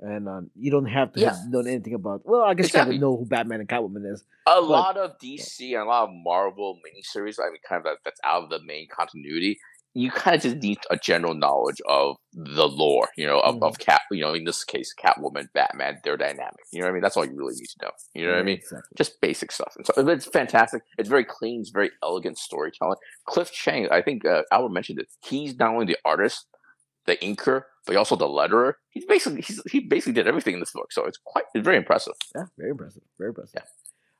And 0.00 0.28
um, 0.28 0.50
you 0.54 0.70
don't 0.70 0.86
have 0.86 1.12
to 1.14 1.20
Yeah. 1.20 1.30
have 1.34 1.48
known 1.50 1.66
anything 1.66 1.94
about. 1.94 2.22
Well, 2.24 2.42
I 2.42 2.54
guess 2.54 2.66
Exactly. 2.66 2.94
you 2.94 3.00
gotta 3.00 3.10
know 3.12 3.16
who 3.18 3.26
Batman 3.26 3.60
and 3.60 3.68
Catwoman 3.68 4.10
is. 4.12 4.24
A 4.46 4.60
lot 4.60 4.96
of 4.96 5.18
DC 5.18 5.72
and 5.74 5.82
a 5.82 5.84
lot 5.86 6.04
of 6.04 6.10
Marvel 6.12 6.78
miniseries, 6.86 7.40
I 7.40 7.50
mean, 7.50 7.58
kind 7.68 7.80
of 7.80 7.84
that, 7.84 7.96
that's 8.04 8.20
out 8.24 8.44
of 8.44 8.50
the 8.50 8.60
main 8.64 8.86
continuity. 8.88 9.58
You 10.02 10.10
kind 10.12 10.36
of 10.36 10.42
just 10.42 10.56
need 10.56 10.78
a 10.90 10.96
general 10.96 11.34
knowledge 11.34 11.80
of 11.88 12.16
the 12.32 12.68
lore, 12.68 13.08
you 13.16 13.26
know, 13.26 13.40
of, 13.40 13.56
Mm-hmm. 13.56 13.64
of 13.64 13.78
Cat, 13.78 14.02
you 14.12 14.20
know, 14.22 14.32
in 14.34 14.44
this 14.44 14.62
case, 14.64 14.94
Catwoman, 15.02 15.46
Batman, 15.54 15.98
their 16.04 16.16
dynamic. 16.16 16.60
You 16.72 16.80
know 16.80 16.86
what 16.86 16.90
I 16.90 16.92
mean? 16.94 17.02
That's 17.02 17.16
all 17.16 17.24
you 17.24 17.36
really 17.36 17.54
need 17.54 17.66
to 17.76 17.78
know. 17.86 17.90
You 18.14 18.26
know 18.26 18.32
what 18.32 18.40
I 18.40 18.42
mean? 18.44 18.58
Exactly. 18.58 18.94
just 18.96 19.20
basic 19.20 19.50
stuff. 19.50 19.72
And 19.76 19.84
so 19.86 19.92
it's 20.08 20.26
fantastic. 20.26 20.82
It's 20.98 21.08
very 21.08 21.24
clean. 21.24 21.60
It's 21.62 21.70
very 21.70 21.90
elegant 22.02 22.38
storytelling. 22.38 22.98
Cliff 23.26 23.50
Chiang, 23.50 23.88
I 23.90 24.00
think 24.02 24.24
uh, 24.24 24.42
Albert 24.52 24.72
mentioned 24.72 25.00
it. 25.00 25.08
He's 25.24 25.58
not 25.58 25.70
only 25.74 25.86
the 25.86 25.98
artist, 26.04 26.46
the 27.06 27.16
inker, 27.16 27.62
but 27.86 27.96
also 27.96 28.14
the 28.16 28.26
letterer. 28.26 28.74
He's 28.90 29.06
basically 29.06 29.40
he's, 29.40 29.60
he 29.72 29.80
basically 29.80 30.12
did 30.12 30.28
everything 30.28 30.54
in 30.54 30.60
this 30.60 30.72
book. 30.72 30.92
So 30.92 31.06
it's 31.06 31.18
quite 31.24 31.44
it's 31.54 31.64
very 31.64 31.78
impressive. 31.78 32.14
Yeah, 32.36 32.44
very 32.58 32.70
impressive. 32.70 33.02
Very 33.18 33.30
impressive. 33.30 33.62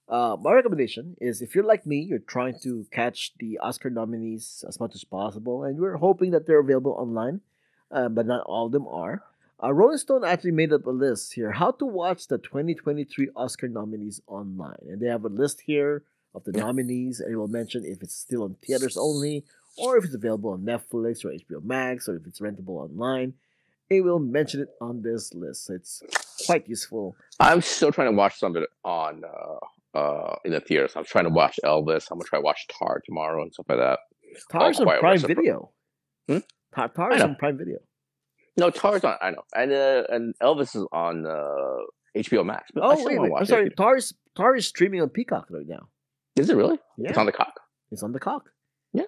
Uh, 0.08 0.36
my 0.40 0.52
recommendation 0.52 1.16
is 1.20 1.42
if 1.42 1.54
you're 1.54 1.64
like 1.64 1.84
me, 1.84 1.98
you're 2.00 2.18
trying 2.18 2.58
to 2.62 2.86
catch 2.90 3.32
the 3.38 3.58
Oscar 3.58 3.90
nominees 3.90 4.64
as 4.66 4.80
much 4.80 4.94
as 4.94 5.04
possible, 5.04 5.64
and 5.64 5.78
we're 5.78 5.98
hoping 5.98 6.30
that 6.30 6.46
they're 6.46 6.60
available 6.60 6.92
online, 6.92 7.40
uh, 7.90 8.08
but 8.08 8.26
not 8.26 8.42
all 8.46 8.66
of 8.66 8.72
them 8.72 8.86
are. 8.88 9.22
Uh, 9.62 9.72
Rolling 9.72 9.98
Stone 9.98 10.24
actually 10.24 10.52
made 10.52 10.72
up 10.72 10.86
a 10.86 10.90
list 10.90 11.34
here 11.34 11.50
how 11.50 11.72
to 11.72 11.84
watch 11.84 12.28
the 12.28 12.38
2023 12.38 13.30
Oscar 13.34 13.68
nominees 13.68 14.20
online. 14.28 14.78
And 14.88 15.00
they 15.00 15.08
have 15.08 15.24
a 15.24 15.28
list 15.28 15.62
here 15.62 16.04
of 16.34 16.44
the 16.44 16.52
nominees, 16.52 17.20
and 17.20 17.32
it 17.32 17.36
will 17.36 17.48
mention 17.48 17.84
if 17.84 18.02
it's 18.02 18.14
still 18.14 18.46
in 18.46 18.54
theaters 18.54 18.96
only, 18.96 19.44
or 19.76 19.98
if 19.98 20.04
it's 20.04 20.14
available 20.14 20.50
on 20.50 20.62
Netflix 20.62 21.24
or 21.24 21.30
HBO 21.30 21.62
Max, 21.62 22.08
or 22.08 22.16
if 22.16 22.26
it's 22.26 22.40
rentable 22.40 22.80
online. 22.80 23.34
It 23.90 24.02
will 24.02 24.18
mention 24.18 24.60
it 24.60 24.68
on 24.80 25.02
this 25.02 25.34
list. 25.34 25.70
It's 25.70 26.02
quite 26.46 26.68
useful. 26.68 27.16
I'm 27.40 27.60
still 27.62 27.90
trying 27.90 28.12
to 28.12 28.16
watch 28.16 28.38
some 28.38 28.54
of 28.54 28.62
it 28.62 28.70
on 28.84 29.24
uh 29.24 29.66
uh 29.94 30.34
in 30.44 30.52
the 30.52 30.60
theaters. 30.60 30.92
I'm 30.96 31.04
trying 31.04 31.24
to 31.24 31.30
watch 31.30 31.58
Elvis. 31.64 32.06
I'm 32.10 32.18
gonna 32.18 32.28
try 32.28 32.38
to 32.38 32.44
watch 32.44 32.66
Tar 32.68 33.00
tomorrow 33.04 33.42
and 33.42 33.52
stuff 33.52 33.66
like 33.68 33.78
that. 33.78 33.98
Tars 34.50 34.78
on 34.80 34.86
Prime 35.00 35.18
Video. 35.20 35.72
Hmm? 36.28 36.38
Tar- 36.74 36.88
Tars 36.88 37.20
on 37.22 37.36
Prime 37.36 37.56
Video. 37.58 37.78
No, 38.56 38.70
Tar's 38.70 39.04
on. 39.04 39.16
I 39.22 39.30
know, 39.30 39.42
and 39.54 39.72
uh, 39.72 40.02
and 40.10 40.34
Elvis 40.42 40.74
is 40.76 40.86
on 40.92 41.24
uh 41.26 42.18
HBO 42.20 42.44
Max. 42.44 42.70
But 42.74 42.82
I 42.84 42.86
Oh 42.88 42.94
still 42.96 43.06
wait, 43.06 43.20
wait. 43.20 43.30
watch 43.30 43.40
I'm 43.40 43.44
it. 43.44 43.48
sorry. 43.48 43.70
Tars 43.76 44.12
Tar 44.36 44.56
is 44.56 44.66
streaming 44.66 45.00
on 45.00 45.08
Peacock 45.08 45.46
right 45.50 45.66
now. 45.66 45.88
Is 46.36 46.50
it 46.50 46.56
really? 46.56 46.78
Yeah, 46.98 47.10
It's 47.10 47.18
on 47.18 47.26
the 47.26 47.32
cock. 47.32 47.54
it's 47.90 48.02
on 48.02 48.12
the 48.12 48.20
cock. 48.20 48.50
Yeah, 48.92 49.02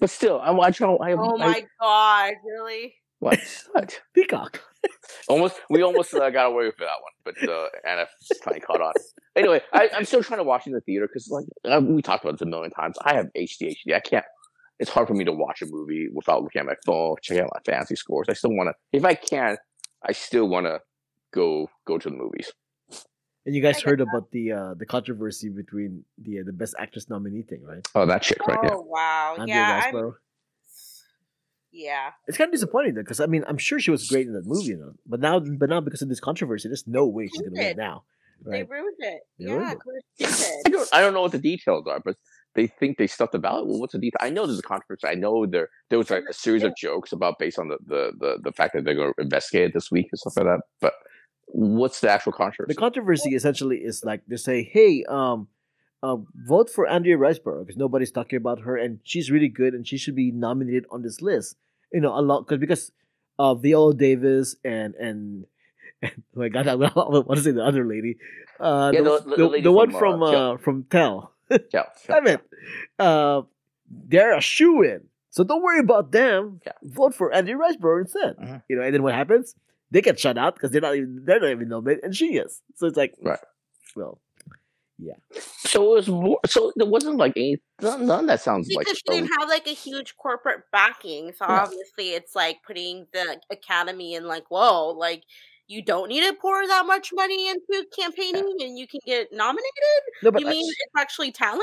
but 0.00 0.10
still, 0.10 0.40
I 0.40 0.50
watch. 0.50 0.80
I, 0.80 0.86
I, 0.86 1.12
Oh 1.12 1.36
I, 1.40 1.46
my 1.46 1.64
god, 1.80 2.32
really? 2.44 2.94
What? 3.20 3.38
what? 3.72 4.00
Peacock. 4.14 4.60
Almost, 5.28 5.60
we 5.68 5.82
almost 5.82 6.14
uh, 6.14 6.30
got 6.30 6.46
away 6.46 6.64
with 6.64 6.78
that 6.78 6.86
one, 6.86 7.12
but 7.24 7.48
uh, 7.48 7.66
Ana 7.86 8.06
finally 8.42 8.60
caught 8.60 8.80
on. 8.80 8.92
Anyway, 9.36 9.60
I, 9.72 9.90
I'm 9.94 10.06
still 10.06 10.22
trying 10.22 10.38
to 10.38 10.44
watch 10.44 10.66
in 10.66 10.72
the 10.72 10.80
theater 10.80 11.06
because, 11.06 11.28
like, 11.28 11.44
uh, 11.64 11.80
we 11.80 12.00
talked 12.00 12.24
about 12.24 12.32
this 12.38 12.40
a 12.40 12.46
million 12.46 12.70
times. 12.70 12.96
I 13.04 13.14
have 13.14 13.26
ADHD. 13.36 13.94
I 13.94 14.00
can't. 14.00 14.24
It's 14.78 14.90
hard 14.90 15.06
for 15.06 15.14
me 15.14 15.24
to 15.24 15.32
watch 15.32 15.60
a 15.60 15.66
movie 15.66 16.08
without 16.12 16.42
looking 16.42 16.60
at 16.60 16.66
my 16.66 16.74
phone, 16.86 17.16
checking 17.22 17.44
out 17.44 17.50
my 17.52 17.60
fancy 17.70 17.94
scores. 17.94 18.28
I 18.30 18.32
still 18.32 18.52
want 18.52 18.70
to, 18.70 18.74
if 18.96 19.04
I 19.04 19.14
can, 19.14 19.58
I 20.04 20.12
still 20.12 20.48
want 20.48 20.66
to 20.66 20.80
go 21.32 21.68
go 21.86 21.98
to 21.98 22.08
the 22.08 22.16
movies. 22.16 22.50
And 23.46 23.54
you 23.54 23.62
guys 23.62 23.78
I 23.78 23.90
heard 23.90 24.00
about 24.00 24.30
the 24.32 24.52
uh, 24.52 24.74
the 24.74 24.86
controversy 24.86 25.48
between 25.48 26.04
the 26.18 26.40
uh, 26.40 26.42
the 26.44 26.52
best 26.52 26.74
actress 26.78 27.08
nominee 27.08 27.42
thing, 27.42 27.62
right? 27.62 27.86
Oh, 27.94 28.06
that 28.06 28.22
chick 28.22 28.46
right 28.46 28.58
there. 28.62 28.74
Oh 28.74 28.82
wow, 28.82 29.36
Andrea 29.38 29.56
yeah, 29.56 29.82
I'm, 29.84 29.94
Riseborough. 29.94 30.14
Yeah. 31.72 32.10
It's 32.26 32.36
kind 32.38 32.48
of 32.48 32.52
disappointing 32.52 32.94
though, 32.94 33.02
because 33.02 33.20
I 33.20 33.26
mean, 33.26 33.44
I'm 33.46 33.58
sure 33.58 33.78
she 33.80 33.90
was 33.90 34.08
great 34.08 34.26
in 34.26 34.32
that 34.34 34.46
movie, 34.46 34.66
you 34.66 34.76
know. 34.76 34.92
But 35.06 35.20
now, 35.20 35.40
but 35.40 35.68
now 35.68 35.80
because 35.80 36.02
of 36.02 36.08
this 36.08 36.20
controversy, 36.20 36.68
there's 36.68 36.86
no 36.86 37.06
way 37.06 37.28
she's 37.28 37.40
gonna 37.40 37.52
win 37.52 37.62
Did. 37.62 37.76
now, 37.76 38.04
They 38.44 38.62
ruined 38.62 38.96
it. 38.98 39.20
They 39.38 39.46
yeah, 39.46 39.54
ruined 39.54 39.80
it. 40.18 40.62
I 40.66 40.70
don't, 40.70 40.88
I 40.92 41.00
don't 41.00 41.14
know 41.14 41.22
what 41.22 41.32
the 41.32 41.38
details 41.38 41.86
are, 41.86 42.00
but 42.04 42.16
they 42.54 42.66
think 42.66 42.98
they 42.98 43.06
stuffed 43.06 43.32
the 43.32 43.38
ballot. 43.38 43.66
Well, 43.66 43.78
what's 43.78 43.92
the 43.92 43.98
detail? 43.98 44.18
I 44.20 44.30
know 44.30 44.46
there's 44.46 44.58
a 44.58 44.62
controversy. 44.62 45.06
I 45.06 45.14
know 45.14 45.46
there 45.46 45.68
there 45.88 45.98
was 45.98 46.10
like 46.10 46.24
a 46.28 46.32
series 46.32 46.62
of 46.64 46.74
jokes 46.76 47.12
about 47.12 47.38
based 47.38 47.58
on 47.58 47.68
the 47.68 47.78
the 47.86 48.12
the, 48.18 48.38
the 48.42 48.52
fact 48.52 48.74
that 48.74 48.84
they're 48.84 48.94
going 48.94 49.12
to 49.16 49.22
investigate 49.22 49.68
it 49.68 49.74
this 49.74 49.90
week 49.90 50.08
and 50.10 50.18
stuff 50.18 50.36
like 50.36 50.46
that. 50.46 50.60
But 50.80 50.94
what's 51.46 52.00
the 52.00 52.10
actual 52.10 52.32
controversy? 52.32 52.74
The 52.74 52.80
controversy 52.80 53.34
essentially 53.34 53.78
is 53.78 54.04
like 54.04 54.22
they 54.26 54.36
say, 54.36 54.62
"Hey, 54.64 55.04
um, 55.08 55.48
uh, 56.02 56.16
vote 56.34 56.70
for 56.70 56.86
Andrea 56.86 57.16
Riseborough 57.18 57.66
because 57.66 57.76
nobody's 57.76 58.10
talking 58.12 58.36
about 58.36 58.60
her, 58.60 58.76
and 58.76 59.00
she's 59.04 59.30
really 59.30 59.48
good, 59.48 59.74
and 59.74 59.86
she 59.86 59.96
should 59.98 60.14
be 60.16 60.30
nominated 60.30 60.86
on 60.90 61.02
this 61.02 61.20
list." 61.20 61.56
You 61.92 62.00
know, 62.00 62.16
a 62.18 62.22
lot 62.22 62.46
because 62.46 62.58
because 62.60 62.92
uh, 63.38 63.54
Viola 63.54 63.94
Davis 63.94 64.56
and 64.64 64.94
and. 64.94 65.46
and 66.02 66.12
oh 66.34 66.40
my 66.40 66.48
God, 66.48 66.66
I 66.66 66.74
want 66.76 67.34
to 67.36 67.42
say 67.42 67.50
the 67.50 67.62
other 67.62 67.84
lady, 67.84 68.16
uh, 68.58 68.90
Yeah, 68.94 69.02
the, 69.02 69.18
the- 69.20 69.30
the 69.30 69.36
the, 69.36 69.48
lady 69.48 69.62
the 69.64 69.72
one 69.72 69.90
from, 69.90 69.98
from 70.00 70.22
uh, 70.22 70.26
uh, 70.28 70.30
Tell. 70.32 70.56
from 70.64 70.84
Tell. 70.84 71.32
yeah, 71.50 71.58
yeah, 71.74 71.82
Damn 72.06 72.26
it. 72.26 72.40
Uh, 72.98 73.42
they're 74.08 74.34
a 74.34 74.40
shoe 74.40 74.80
in. 74.82 75.02
So 75.28 75.44
don't 75.44 75.62
worry 75.62 75.80
about 75.80 76.10
them. 76.10 76.62
Yeah. 76.64 76.72
Vote 76.82 77.14
for 77.14 77.32
Andy 77.34 77.52
Riseborough 77.52 78.00
instead. 78.00 78.36
Mhm. 78.38 78.62
You 78.68 78.76
know, 78.76 78.82
and 78.82 78.94
then 78.94 79.02
what 79.02 79.14
happens? 79.14 79.54
They 79.90 80.00
get 80.00 80.18
shut 80.18 80.38
out 80.38 80.54
because 80.54 80.70
they're 80.70 80.80
not 80.80 80.96
even 80.96 81.22
they're 81.26 81.38
not 81.40 81.50
even 81.50 81.68
nominated, 81.68 82.02
and 82.04 82.16
she 82.16 82.36
is. 82.38 82.62
So 82.76 82.86
it's 82.86 82.96
like, 82.96 83.14
Right. 83.22 83.38
Well, 83.94 84.20
So 85.38 85.92
it 85.92 85.94
was 85.96 86.08
more. 86.08 86.38
So 86.46 86.72
there 86.76 86.86
wasn't 86.86 87.16
like 87.16 87.32
any. 87.36 87.58
None, 87.80 88.06
none 88.06 88.26
that 88.26 88.40
sounds 88.40 88.68
like. 88.74 88.86
Because 88.86 88.98
so- 88.98 89.12
they 89.12 89.20
didn't 89.20 89.32
have 89.38 89.48
like 89.48 89.66
a 89.66 89.70
huge 89.74 90.16
corporate 90.16 90.62
backing, 90.72 91.32
so 91.36 91.44
Yeah. 91.48 91.60
obviously 91.62 92.10
it's 92.14 92.34
like 92.34 92.58
putting 92.66 93.06
the 93.12 93.40
academy 93.50 94.14
in 94.14 94.26
like, 94.26 94.44
whoa, 94.50 94.90
like 94.90 95.22
you 95.66 95.82
don't 95.84 96.08
need 96.08 96.22
to 96.28 96.34
pour 96.34 96.66
that 96.66 96.84
much 96.86 97.10
money 97.12 97.48
into 97.48 97.86
campaigning 97.96 98.56
and 98.60 98.76
you 98.76 98.88
can 98.88 98.98
get 99.06 99.28
nominated. 99.32 100.02
no, 100.22 100.32
but 100.32 100.42
you 100.42 100.48
I, 100.48 100.50
mean 100.50 100.68
it's 100.68 100.92
actually 100.98 101.30
talent? 101.30 101.62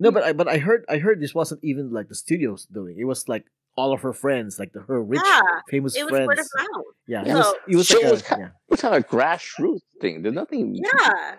no, 0.00 0.10
but 0.10 0.22
I 0.22 0.32
but 0.32 0.48
I 0.48 0.56
heard 0.58 0.84
I 0.88 0.96
heard 0.98 1.20
this 1.20 1.34
wasn't 1.34 1.62
even 1.62 1.92
like 1.92 2.08
the 2.08 2.14
studios 2.14 2.66
doing. 2.66 2.96
It 2.98 3.04
was 3.04 3.28
like 3.28 3.44
all 3.76 3.92
of 3.92 4.00
her 4.02 4.12
friends, 4.12 4.58
like 4.58 4.72
the, 4.72 4.80
her 4.80 5.02
rich, 5.02 5.20
yeah, 5.24 5.40
famous 5.70 5.96
it 5.96 6.04
was 6.04 6.10
friends. 6.10 6.26
word 6.28 6.38
of 6.38 6.46
mouth. 6.58 6.84
Yeah, 7.06 7.22
it 7.22 7.26
So- 7.28 7.32
was. 7.36 7.54
It 7.68 7.76
was 7.76 7.88
So 7.88 7.94
like 7.96 8.04
it 8.04 8.08
a, 8.08 8.12
was 8.12 8.22
ki- 8.22 8.34
yeah. 8.38 8.48
It's 8.70 8.82
kind 8.82 8.94
of 8.96 9.02
a 9.02 9.06
grassroots 9.06 9.80
thing. 10.00 10.22
There's 10.22 10.34
nothing 10.34 10.74
Yeah, 10.74 11.36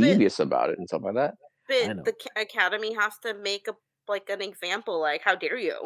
devious 0.00 0.38
about 0.40 0.70
it 0.70 0.78
and 0.78 0.88
stuff 0.88 1.02
like 1.02 1.14
that. 1.14 1.34
But 1.68 2.04
the 2.04 2.14
academy 2.40 2.94
has 2.94 3.14
to 3.22 3.34
make 3.34 3.66
a 3.68 3.74
like 4.08 4.28
an 4.28 4.42
example. 4.42 5.00
Like, 5.00 5.22
how 5.22 5.34
dare 5.34 5.56
you? 5.56 5.76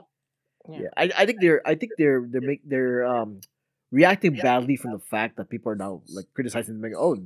Yeah, 0.69 0.89
I, 0.97 1.13
I 1.17 1.27
think 1.27 1.41
they're 1.41 1.63
I 1.67 1.75
think 1.75 1.93
they're 1.99 2.25
they're 2.29 2.41
make 2.41 2.61
they're 2.65 3.05
um 3.05 3.41
reacting 3.93 4.35
badly 4.35 4.77
from 4.77 4.93
the 4.93 4.99
fact 4.99 5.37
that 5.37 5.49
people 5.49 5.71
are 5.71 5.77
now 5.77 6.03
like 6.13 6.27
criticizing 6.35 6.81
them 6.81 6.83
like 6.91 6.99
oh 6.99 7.17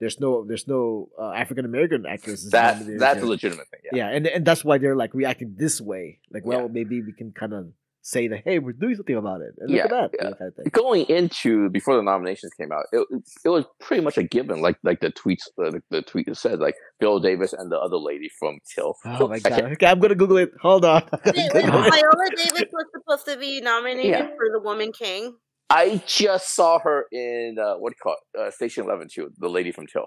there's 0.00 0.20
no 0.20 0.44
there's 0.44 0.68
no 0.68 1.08
uh, 1.18 1.32
African 1.32 1.64
American 1.64 2.04
actors. 2.04 2.48
That 2.50 2.76
nominated 2.76 3.00
that's 3.00 3.22
a 3.22 3.26
legitimate 3.26 3.68
thing. 3.70 3.80
Yeah. 3.84 3.96
yeah 4.08 4.16
and 4.16 4.26
and 4.26 4.44
that's 4.44 4.64
why 4.64 4.76
they're 4.78 4.96
like 4.96 5.14
reacting 5.14 5.54
this 5.56 5.80
way 5.80 6.20
like 6.30 6.44
well 6.44 6.62
Yeah. 6.62 6.68
maybe 6.72 7.00
we 7.00 7.12
can 7.12 7.32
kind 7.32 7.54
of 7.54 7.72
say 8.02 8.28
that 8.28 8.40
hey 8.44 8.58
we're 8.58 8.72
doing 8.72 8.94
something 8.96 9.16
about 9.16 9.40
it 9.42 9.52
and 9.58 9.70
look 9.70 9.76
Yeah, 9.76 9.84
at 9.84 9.90
that 9.90 10.10
yeah. 10.18 10.28
you 10.28 10.34
kind 10.34 10.48
of 10.48 10.54
thing. 10.56 10.66
Going 10.72 11.04
into 11.06 11.68
before 11.70 11.96
the 11.96 12.02
nominations 12.02 12.52
came 12.54 12.72
out, 12.72 12.84
it, 12.92 13.06
it 13.44 13.48
was 13.48 13.64
pretty 13.80 14.02
much 14.02 14.16
a 14.18 14.22
given. 14.22 14.62
Like 14.62 14.78
like 14.82 15.00
the 15.00 15.10
tweets, 15.12 15.48
uh, 15.62 15.70
the, 15.70 15.82
the 15.90 16.02
tweet 16.02 16.34
said 16.36 16.60
like 16.60 16.74
Bill 16.98 17.20
Davis 17.20 17.52
and 17.52 17.70
the 17.70 17.78
other 17.78 17.96
lady 17.98 18.28
from 18.38 18.58
Till. 18.74 18.94
Oh 19.04 19.28
my 19.28 19.38
god! 19.38 19.62
Okay, 19.72 19.86
I'm 19.86 20.00
gonna 20.00 20.14
Google 20.14 20.38
it. 20.38 20.50
Hold 20.62 20.84
on. 20.84 21.02
Wait, 21.26 21.34
wait, 21.54 21.64
Viola 21.66 22.26
Davis 22.36 22.64
was 22.72 22.86
supposed 22.94 23.26
to 23.26 23.36
be 23.38 23.60
nominated 23.60 24.10
Yeah. 24.10 24.26
for 24.28 24.48
the 24.52 24.60
Woman 24.60 24.92
King. 24.92 25.36
I 25.68 26.02
just 26.06 26.54
saw 26.56 26.78
her 26.80 27.04
in 27.12 27.56
uh, 27.60 27.74
what 27.74 27.90
do 27.90 27.96
you 27.98 28.02
call 28.02 28.16
it? 28.34 28.40
Uh, 28.40 28.50
Station 28.50 28.84
Eleven 28.84 29.08
too. 29.12 29.30
The 29.38 29.48
lady 29.48 29.72
from 29.72 29.86
Till. 29.86 30.06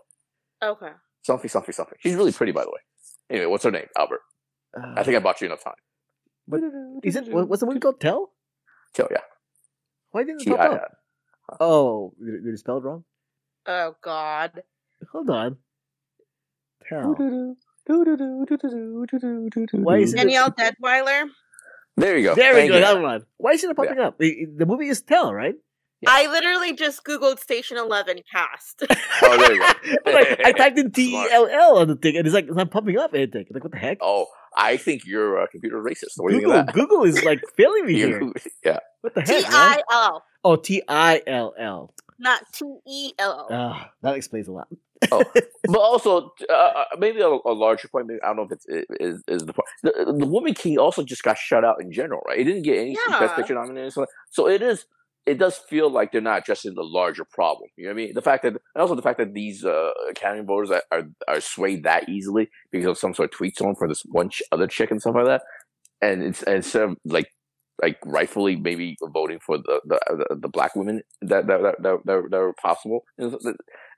Okay. 0.64 0.90
Something, 1.22 1.50
something, 1.50 1.74
something. 1.74 1.98
She's 2.02 2.16
really 2.16 2.32
pretty, 2.34 2.52
by 2.52 2.64
the 2.64 2.70
way. 2.70 2.80
Anyway, 3.30 3.46
what's 3.46 3.64
her 3.64 3.72
name? 3.72 3.86
Albert. 3.98 4.20
I 4.96 5.04
think 5.04 5.16
I 5.16 5.20
bought 5.20 5.40
you 5.40 5.48
enough 5.48 5.64
time. 5.64 5.74
But 6.48 6.62
is 7.04 7.16
it 7.16 7.28
what- 7.34 7.48
what's 7.48 7.60
the 7.62 7.66
movie 7.68 7.80
called? 7.80 8.00
Tell? 8.00 8.32
Till, 8.94 9.08
yeah. 9.12 9.22
Why 10.12 10.24
didn't 10.24 10.42
it 10.46 10.48
pop 10.50 10.60
up? 10.60 10.92
Oh, 11.60 12.14
did, 12.24 12.44
did 12.44 12.54
it 12.54 12.58
spell 12.60 12.78
it 12.78 12.84
wrong? 12.84 13.04
Oh 13.66 13.96
God. 14.02 14.64
Hold 15.12 15.30
on. 15.30 15.58
Tell. 16.88 17.16
Why 19.74 19.98
is 19.98 20.14
it- 20.14 20.18
Danielle 20.18 20.52
Deadwyler. 20.52 21.26
There 21.96 22.18
you 22.18 22.24
go. 22.30 22.36
There 22.36 22.56
we 22.56 22.68
go. 22.68 22.80
That 22.80 23.02
one. 23.02 23.26
Why 23.38 23.52
is 23.52 23.64
it 23.64 23.68
not 23.68 23.76
popping 23.76 24.00
up? 24.00 24.18
The 24.18 24.48
the 24.58 24.66
movie 24.66 24.88
is 24.88 25.02
Tell, 25.04 25.34
right? 25.34 25.54
Yeah. 26.02 26.10
I 26.12 26.28
literally 26.28 26.74
just 26.74 27.04
googled 27.06 27.40
Station 27.40 27.78
Eleven 27.78 28.20
cast. 28.32 28.84
Oh, 29.22 29.38
there 29.38 29.54
you 29.54 29.60
go. 29.60 29.98
But 30.04 30.16
I, 30.16 30.38
I 30.46 30.52
typed 30.54 30.78
in 30.80 30.92
T 30.92 31.08
E 31.08 31.12
Smart. 31.12 31.32
L 31.32 31.48
L 31.48 31.78
on 31.78 31.88
the 31.88 31.96
thing, 31.96 32.18
and 32.18 32.26
it's 32.26 32.34
like 32.34 32.46
it's 32.48 32.56
not 32.56 32.72
popping 32.72 32.98
up 32.98 33.14
anything. 33.14 33.46
Like 33.52 33.64
what 33.64 33.72
the 33.72 33.78
heck? 33.78 34.00
Oh, 34.02 34.26
I 34.58 34.78
think 34.78 35.06
you're 35.06 35.38
a 35.42 35.48
computer 35.48 35.82
racist. 35.82 36.14
What 36.18 36.32
do 36.32 36.38
you 36.38 36.42
think 36.52 36.68
Google. 36.74 36.86
Google 36.88 37.04
is 37.06 37.24
like 37.24 37.42
failing 37.58 37.86
me 37.86 37.94
here. 37.96 38.22
Yeah. 38.66 38.80
What 39.02 39.16
the 39.16 39.22
T 39.24 39.34
heck? 39.34 39.46
I 39.48 39.70
man? 39.76 39.80
L, 39.92 40.24
Oh, 40.46 40.56
T 40.56 40.82
I 40.88 41.22
L 41.28 41.54
L. 41.58 41.94
not 42.20 42.42
T 42.54 42.66
E 42.88 43.14
L. 43.20 43.48
Ah, 43.52 43.92
that 44.02 44.16
explains 44.16 44.48
a 44.48 44.52
lot. 44.52 44.68
oh, 45.12 45.24
but 45.68 45.78
also 45.80 46.32
uh, 46.50 46.86
maybe 46.98 47.20
a, 47.20 47.28
a 47.28 47.52
larger 47.54 47.88
point. 47.90 48.08
Maybe, 48.08 48.22
I 48.24 48.28
don't 48.28 48.38
know 48.38 48.44
if 48.44 48.52
it's 48.54 48.66
is 48.68 49.24
is 49.28 49.44
the 49.46 49.54
point. 49.54 49.68
The, 49.84 50.14
the 50.18 50.26
Woman 50.26 50.54
King 50.54 50.78
also 50.78 51.04
just 51.04 51.24
got 51.24 51.38
shut 51.38 51.66
out 51.66 51.82
in 51.82 51.92
general, 51.92 52.22
right? 52.26 52.40
It 52.40 52.46
didn't 52.46 52.62
get 52.64 52.78
any 52.78 52.92
Yeah. 53.10 53.20
Best 53.20 53.36
Picture 53.36 53.56
nominations, 53.56 54.08
so 54.30 54.48
it 54.48 54.62
is. 54.62 54.86
It 55.26 55.40
does 55.40 55.58
feel 55.58 55.90
like 55.90 56.12
they're 56.12 56.22
not 56.22 56.40
addressing 56.40 56.74
the 56.76 56.84
larger 56.84 57.26
problem. 57.32 57.70
You 57.78 57.86
know 57.86 57.92
what 57.92 58.02
I 58.02 58.06
mean? 58.06 58.14
The 58.14 58.22
fact 58.22 58.44
that, 58.44 58.54
and 58.54 58.82
also 58.82 58.96
the 58.96 59.02
fact 59.02 59.20
that 59.20 59.34
these 59.34 59.64
uh, 59.64 59.92
Academy 60.10 60.44
voters 60.46 60.70
are, 60.72 60.84
are 60.92 61.04
are 61.28 61.40
swayed 61.40 61.84
that 61.84 62.10
easily 62.10 62.50
because 62.72 62.88
of 62.88 62.98
some 62.98 63.14
sort 63.14 63.32
of 63.32 63.38
tweet 63.38 63.58
zone 63.58 63.76
for 63.78 63.88
this 63.88 64.04
one 64.12 64.32
other 64.52 64.68
chick 64.68 64.92
and 64.92 65.00
stuff 65.00 65.16
like 65.16 65.26
that, 65.26 65.42
and 66.02 66.24
it's 66.24 66.44
and 66.44 66.58
instead 66.58 66.84
of 66.84 66.98
like 67.06 67.28
like 67.82 67.98
rightfully 68.06 68.56
maybe 68.56 68.98
voting 69.14 69.40
for 69.46 69.58
the 69.58 69.82
the, 69.86 70.00
the, 70.30 70.36
the 70.42 70.50
black 70.50 70.76
women 70.76 71.02
that 71.22 71.48
that 71.48 71.62
that 71.62 71.76
that, 71.82 71.98
that, 72.06 72.24
that 72.30 72.38
were 72.38 72.54
possible. 72.62 73.04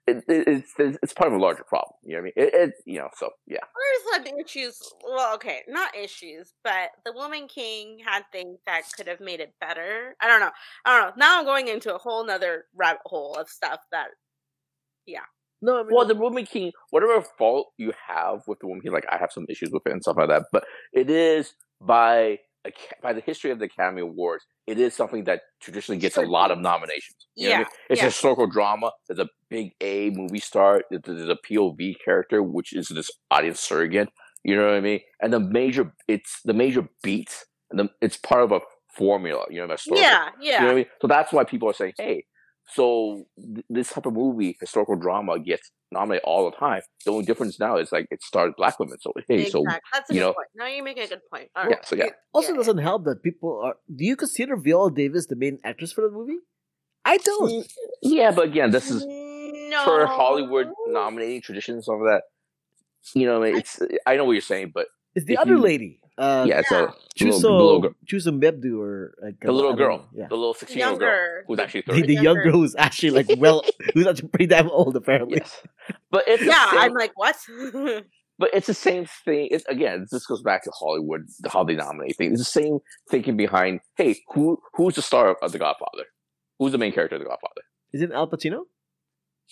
It, 0.07 0.23
it, 0.27 0.47
it's 0.47 0.73
it's 0.77 1.13
part 1.13 1.33
of 1.33 1.39
a 1.39 1.41
larger 1.41 1.63
problem. 1.63 1.95
You 2.03 2.15
know 2.15 2.21
what 2.21 2.33
I 2.37 2.41
mean? 2.41 2.47
It, 2.47 2.53
it 2.53 2.73
you 2.85 2.99
know 2.99 3.09
so 3.17 3.29
yeah. 3.47 3.57
There's 4.13 4.27
some 4.27 4.39
issues. 4.39 4.79
Well, 5.03 5.33
okay, 5.35 5.61
not 5.67 5.95
issues, 5.95 6.53
but 6.63 6.91
the 7.05 7.13
Woman 7.13 7.47
King 7.47 7.99
had 8.05 8.23
things 8.31 8.59
that 8.67 8.83
could 8.95 9.07
have 9.07 9.19
made 9.19 9.39
it 9.39 9.53
better. 9.59 10.15
I 10.21 10.27
don't 10.27 10.41
know. 10.41 10.51
I 10.85 10.99
don't 10.99 11.07
know. 11.07 11.13
Now 11.17 11.39
I'm 11.39 11.45
going 11.45 11.67
into 11.69 11.93
a 11.93 11.97
whole 11.97 12.25
nother 12.25 12.65
rabbit 12.75 13.01
hole 13.05 13.35
of 13.35 13.49
stuff 13.49 13.79
that. 13.91 14.09
Yeah. 15.07 15.21
No, 15.61 15.79
I 15.79 15.83
mean, 15.83 15.95
Well, 15.95 16.05
the 16.05 16.15
Woman 16.15 16.45
King, 16.45 16.71
whatever 16.91 17.25
fault 17.37 17.71
you 17.77 17.91
have 18.07 18.41
with 18.47 18.59
the 18.59 18.67
Woman 18.67 18.81
King, 18.81 18.91
like 18.91 19.05
I 19.09 19.17
have 19.17 19.31
some 19.31 19.45
issues 19.49 19.71
with 19.71 19.83
it 19.85 19.91
and 19.91 20.01
stuff 20.03 20.17
like 20.17 20.29
that, 20.29 20.43
but 20.51 20.65
it 20.93 21.09
is 21.09 21.53
by 21.81 22.23
Aca- 22.23 22.39
by 23.01 23.13
the 23.13 23.21
history 23.21 23.51
of 23.51 23.59
the 23.59 23.65
Academy 23.65 24.01
Awards, 24.01 24.45
it 24.67 24.79
is 24.79 24.93
something 24.95 25.23
that 25.25 25.41
traditionally 25.61 25.99
gets 25.99 26.17
a 26.17 26.21
lot 26.21 26.51
of 26.51 26.59
nominations. 26.59 27.27
You 27.35 27.49
know 27.49 27.49
I 27.49 27.51
Yeah, 27.53 27.57
mean? 27.59 27.67
it's 27.89 27.99
yeah. 28.01 28.05
a 28.05 28.09
historical 28.09 28.47
drama. 28.47 28.91
There's 29.07 29.19
a 29.19 29.29
big 29.49 29.71
A 29.81 30.09
movie 30.11 30.39
star. 30.39 30.81
There's 30.89 31.29
a 31.29 31.37
POV 31.49 31.95
character, 32.03 32.41
which 32.43 32.73
is 32.73 32.87
this 32.89 33.09
audience 33.31 33.59
surrogate. 33.59 34.09
You 34.43 34.55
know 34.55 34.65
what 34.67 34.75
I 34.75 34.81
mean? 34.81 34.99
And 35.21 35.33
the 35.33 35.39
major, 35.39 35.93
it's 36.07 36.39
the 36.45 36.53
major 36.53 36.87
beats, 37.03 37.45
and 37.71 37.79
the, 37.79 37.89
it's 38.01 38.17
part 38.17 38.43
of 38.43 38.51
a 38.51 38.61
formula. 38.95 39.45
You 39.49 39.61
know, 39.61 39.67
that 39.67 39.79
story. 39.79 40.01
Yeah, 40.01 40.29
You 40.39 40.51
know 40.51 40.57
yeah. 40.57 40.63
what 40.65 40.71
I 40.71 40.75
mean? 40.75 40.85
So 41.01 41.07
that's 41.07 41.33
why 41.33 41.43
people 41.43 41.69
are 41.69 41.73
saying, 41.73 41.93
hey, 41.97 42.25
so 42.67 43.25
th- 43.37 43.65
this 43.69 43.89
type 43.91 44.05
of 44.05 44.13
movie, 44.13 44.57
historical 44.59 44.95
drama, 44.95 45.39
gets 45.39 45.71
nominated 45.91 46.23
all 46.25 46.49
the 46.49 46.57
time. 46.57 46.81
The 47.05 47.11
only 47.11 47.25
difference 47.25 47.59
now 47.59 47.77
is 47.77 47.91
like 47.91 48.07
it 48.11 48.23
starred 48.23 48.53
black 48.57 48.79
women. 48.79 48.97
So 48.99 49.13
hey, 49.27 49.41
exactly. 49.43 49.51
so 49.51 49.63
That's 49.93 50.09
a 50.09 50.13
you 50.13 50.19
good 50.19 50.25
know- 50.25 50.33
point. 50.33 50.47
Now 50.55 50.67
you're 50.67 50.83
making 50.83 51.03
a 51.03 51.07
good 51.07 51.21
point. 51.31 51.49
All 51.55 51.63
yeah, 51.65 51.75
right. 51.75 51.85
so 51.85 51.95
yeah. 51.95 52.05
it 52.05 52.13
also 52.33 52.51
yeah. 52.51 52.57
doesn't 52.57 52.79
help 52.79 53.05
that 53.05 53.21
people 53.23 53.61
are. 53.63 53.75
Do 53.95 54.03
you 54.05 54.15
consider 54.15 54.57
Viola 54.57 54.91
Davis 54.91 55.27
the 55.27 55.35
main 55.35 55.59
actress 55.63 55.91
for 55.91 56.01
the 56.01 56.09
movie? 56.11 56.37
I 57.05 57.17
don't. 57.17 57.67
Yeah, 58.01 58.31
but 58.31 58.45
again, 58.45 58.71
this 58.71 58.89
is 58.89 59.05
no. 59.05 59.83
for 59.83 60.05
Hollywood 60.07 60.69
nominating 60.87 61.41
traditions. 61.41 61.75
and 61.75 61.83
stuff 61.83 61.97
like 62.01 62.15
that. 62.15 62.23
You 63.19 63.27
know, 63.27 63.43
it's 63.43 63.79
I 64.07 64.15
know 64.15 64.25
what 64.25 64.31
you're 64.31 64.41
saying, 64.41 64.71
but 64.73 64.87
It's 65.13 65.25
the 65.27 65.37
other 65.37 65.53
you- 65.53 65.61
lady. 65.61 65.99
Uh, 66.17 66.45
yeah, 66.47 66.59
it's 66.59 66.71
yeah. 66.71 66.77
a 66.77 66.87
the 67.19 67.25
little, 67.25 67.39
the 67.41 67.47
little, 67.49 67.81
Chuso 67.81 67.81
girl- 67.81 67.95
Chuso 68.07 68.39
Mebdu 68.41 68.79
or 68.81 69.15
like 69.21 69.39
the 69.41 69.49
uh, 69.49 69.51
little 69.51 69.73
girl, 69.75 69.97
know. 69.97 70.05
Yeah. 70.13 70.27
the 70.29 70.35
little 70.35 70.53
sixteen 70.53 70.77
year 70.79 70.87
old 70.89 70.99
girl 70.99 71.41
who's 71.47 71.59
actually 71.59 71.81
The, 71.81 71.91
thirty. 71.93 72.07
the 72.07 72.13
young 72.13 72.23
Younger. 72.23 72.43
girl 72.43 72.51
who's 72.53 72.75
actually 72.77 73.09
like 73.11 73.27
well, 73.37 73.63
who's 73.93 74.07
actually 74.07 74.29
pretty 74.29 74.45
damn 74.47 74.69
old 74.69 74.95
apparently. 74.95 75.37
Yes, 75.39 75.61
but 76.11 76.23
it's 76.27 76.43
Yeah, 76.43 76.69
same- 76.71 76.79
I'm 76.79 76.93
like, 76.93 77.11
what? 77.15 77.35
But 78.37 78.49
it's 78.53 78.67
the 78.67 78.73
same 78.73 79.05
thing. 79.23 79.47
It's 79.49 79.63
again, 79.67 80.07
this 80.11 80.25
goes 80.25 80.41
back 80.41 80.65
to 80.65 80.71
Hollywood, 80.77 81.21
the 81.39 81.49
how 81.49 81.63
they 81.63 81.75
nominate 81.75 82.17
things. 82.17 82.41
It's 82.41 82.53
the 82.53 82.61
same 82.61 82.79
thinking 83.09 83.37
behind. 83.37 83.79
Hey, 83.95 84.17
who 84.33 84.59
who's 84.73 84.95
the 84.95 85.01
star 85.01 85.35
of 85.41 85.51
The 85.53 85.57
Godfather? 85.57 86.03
Who's 86.59 86.73
the 86.73 86.77
main 86.77 86.91
character 86.91 87.15
of 87.15 87.21
The 87.21 87.27
Godfather? 87.29 87.61
Is 87.93 88.01
it 88.01 88.11
Al 88.11 88.29
Pacino? 88.29 88.63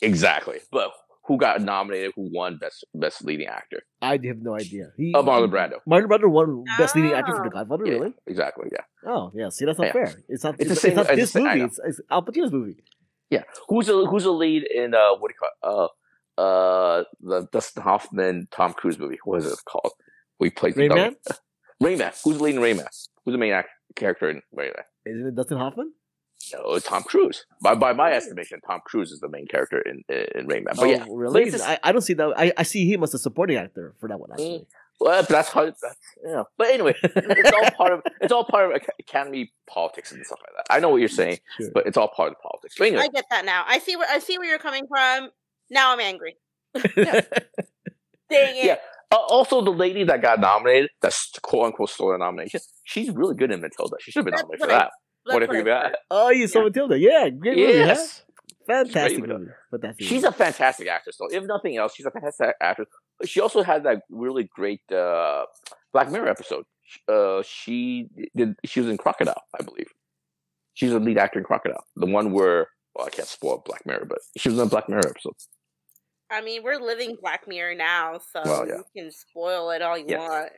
Exactly. 0.02 0.60
But 0.70 0.92
who 1.26 1.38
got 1.38 1.62
nominated? 1.62 2.12
Who 2.16 2.30
won 2.32 2.58
best 2.58 2.84
best 2.94 3.24
leading 3.24 3.48
actor? 3.48 3.82
I 4.02 4.20
have 4.24 4.40
no 4.42 4.56
idea. 4.56 4.92
He, 4.98 5.14
Uh, 5.16 5.22
Marlon 5.24 5.50
Brando. 5.52 5.78
Marlon 5.88 6.08
Brando 6.08 6.30
won 6.30 6.64
best 6.78 6.96
leading 6.96 7.14
actor 7.14 7.34
for 7.36 7.44
The 7.44 7.50
Ah. 7.56 7.60
Godfather. 7.64 7.86
Yeah, 7.86 7.94
Really? 7.94 8.14
Exactly. 8.28 8.70
Yeah. 8.72 8.84
Oh 9.12 9.32
yeah. 9.34 9.50
See, 9.50 9.66
that's 9.66 9.80
not 9.80 9.88
Yeah. 9.88 9.94
fair. 9.94 10.14
It's 10.30 10.44
not. 10.44 10.56
It's 10.60 10.72
It's, 10.72 10.82
the 10.82 10.88
it's 10.90 10.96
not 10.98 11.08
this 11.16 11.32
the 11.34 11.40
movie. 11.42 11.62
It's, 11.62 11.80
it's 11.86 12.02
Al 12.12 12.22
Pacino's 12.24 12.52
movie. 12.52 12.78
Yeah. 13.30 13.44
Who's 13.70 13.88
the 13.88 14.06
who's 14.06 14.24
the 14.24 14.32
lead 14.32 14.64
in 14.64 14.94
uh 14.94 15.16
what 15.18 15.30
do 15.30 15.36
you 15.36 15.40
call 15.40 15.50
it? 15.54 15.92
uh 16.40 16.42
uh 16.42 17.04
the 17.22 17.48
Dustin 17.52 17.84
Hoffman 17.84 18.48
Tom 18.52 18.74
Cruise 18.74 18.98
movie? 19.00 19.20
What 19.24 19.40
is 19.40 19.52
it 19.52 19.60
called? 19.66 19.94
We 20.40 20.50
played 20.50 20.76
the 20.76 20.90
Rain 20.90 21.16
Rayman. 21.82 22.14
Who's 22.24 22.38
the 22.38 22.44
lead 22.44 22.56
in 22.56 22.62
Rain 22.62 22.78
Man? 22.78 22.88
Who's 23.24 23.34
the 23.34 23.38
main 23.38 23.54
act- 23.54 23.70
character 23.96 24.30
in 24.30 24.42
Rain 24.52 24.72
Man? 24.76 24.86
Isn't 25.16 25.28
it 25.28 25.36
Dustin 25.36 25.58
Hoffman? 25.58 25.94
No, 26.52 26.80
Tom 26.80 27.04
Cruise. 27.04 27.46
By 27.62 27.76
by 27.76 27.94
my 27.94 28.12
estimation, 28.12 28.60
Tom 28.68 28.82
Cruise 28.86 29.12
is 29.12 29.20
the 29.20 29.30
main 29.30 29.48
character 29.48 29.80
in 29.82 30.04
in, 30.10 30.26
in 30.36 30.48
Rain 30.48 30.64
Man. 30.64 30.74
But 30.76 30.84
oh, 30.84 30.86
yeah, 30.90 31.06
really? 31.10 31.50
just- 31.50 31.64
I, 31.64 31.80
I 31.84 31.92
don't 31.92 32.02
see 32.02 32.14
that. 32.16 32.34
I, 32.36 32.52
I 32.58 32.64
see 32.64 32.92
him 32.92 33.04
as 33.04 33.14
a 33.14 33.20
supporting 33.20 33.58
actor 33.58 33.94
for 34.00 34.10
that 34.10 34.20
one. 34.20 34.32
Actually, 34.32 34.66
Well, 35.00 35.22
but 35.22 35.30
that's 35.30 35.50
how. 35.50 35.66
That's, 35.66 35.84
yeah. 36.26 36.44
But 36.58 36.68
anyway, 36.68 36.96
it's 37.04 37.52
all 37.52 37.72
part 37.72 37.94
of 37.94 38.02
it's 38.22 38.34
all 38.34 38.44
part 38.46 38.72
of 38.76 38.82
academy 39.00 39.52
politics 39.68 40.12
and 40.12 40.26
stuff 40.26 40.40
like 40.42 40.52
that. 40.58 40.74
I 40.74 40.80
know 40.80 40.90
what 40.90 40.98
you're 40.98 41.10
saying, 41.10 41.38
Sure. 41.58 41.72
but 41.74 41.88
it's 41.88 41.98
all 41.98 42.10
part 42.10 42.30
of 42.30 42.36
the 42.36 42.42
politics. 42.50 42.76
But 42.78 42.88
anyway, 42.88 43.04
I 43.04 43.08
get 43.08 43.26
that 43.30 43.46
now. 43.46 43.64
I 43.68 43.80
see 43.80 43.96
where 43.96 44.08
I 44.10 44.20
see 44.20 44.38
where 44.38 44.48
you're 44.48 44.60
coming 44.60 44.86
from. 44.88 45.30
Now 45.70 45.94
I'm 45.94 46.00
angry. 46.00 46.36
Dang 46.76 48.56
it. 48.58 48.66
Yeah. 48.66 48.76
uh, 49.12 49.16
also 49.18 49.62
the 49.64 49.72
lady 49.72 50.04
that 50.06 50.22
got 50.22 50.40
nominated, 50.40 50.90
that's 51.02 51.32
quote 51.42 51.66
unquote 51.68 51.90
stole 51.90 52.14
a 52.14 52.18
nomination. 52.18 52.60
She's 52.84 53.10
really 53.12 53.36
good 53.36 53.52
in 53.52 53.62
Matilda. 53.62 53.96
She 54.00 54.12
should 54.12 54.20
have 54.20 54.26
been 54.26 54.32
That's 54.34 54.44
nominated 54.44 54.62
for 54.62 54.68
that. 54.68 54.92
That's 55.26 55.34
what 55.34 55.40
do 55.40 55.46
you 55.46 55.64
think 55.64 55.68
I 55.70 55.86
of 55.86 55.92
that? 55.92 56.00
oh, 56.12 56.30
you 56.30 56.48
saw 56.48 56.64
Matilda? 56.64 56.98
Yeah, 57.00 57.30
great 57.30 57.58
movie. 57.58 57.80
Huh? 57.80 57.86
Yes, 57.88 58.24
Fantastic 58.68 59.20
Great 59.24 59.30
movie. 59.40 59.52
Fantastic. 59.72 60.06
she's 60.08 60.24
movie. 60.24 60.28
a 60.28 60.32
fantastic 60.32 60.88
actress. 60.88 61.18
Though, 61.20 61.28
if 61.38 61.44
nothing 61.44 61.76
else, 61.78 61.94
she's 61.96 62.06
a 62.06 62.12
fantastic 62.12 62.56
actress. 62.62 62.88
She 63.26 63.42
also 63.42 63.62
had 63.62 63.84
that 63.84 64.04
really 64.10 64.50
great 64.56 64.82
uh, 64.92 65.46
Black 65.92 66.10
Mirror 66.12 66.30
episode. 66.30 66.64
Uh, 67.08 67.42
she 67.46 68.08
did. 68.36 68.56
She 68.66 68.80
was 68.80 68.90
in 68.90 68.98
Crocodile, 68.98 69.42
I 69.60 69.64
believe. 69.64 69.88
She's 70.76 70.92
a 70.92 71.00
lead 71.00 71.18
actor 71.18 71.40
in 71.40 71.46
Crocodile, 71.46 71.84
the 71.96 72.06
one 72.06 72.32
where 72.32 72.68
well, 72.96 73.06
I 73.08 73.10
can't 73.10 73.28
spoil 73.28 73.62
Black 73.66 73.86
Mirror, 73.86 74.06
but 74.08 74.20
she 74.38 74.50
was 74.50 74.58
in 74.60 74.66
a 74.66 74.70
Black 74.70 74.88
Mirror 74.90 75.08
episode. 75.10 75.34
I 76.32 76.42
mean, 76.42 76.64
we're 76.64 76.80
living 76.80 77.18
Black 77.22 77.48
Mirror 77.48 77.76
now, 77.76 78.20
so 78.32 78.42
Well, 78.46 78.68
yeah. 78.68 78.78
you 78.78 78.84
can 79.04 79.12
spoil 79.12 79.70
it 79.72 79.82
all 79.82 79.98
you 79.98 80.06
Yeah. 80.08 80.18
want. 80.20 80.52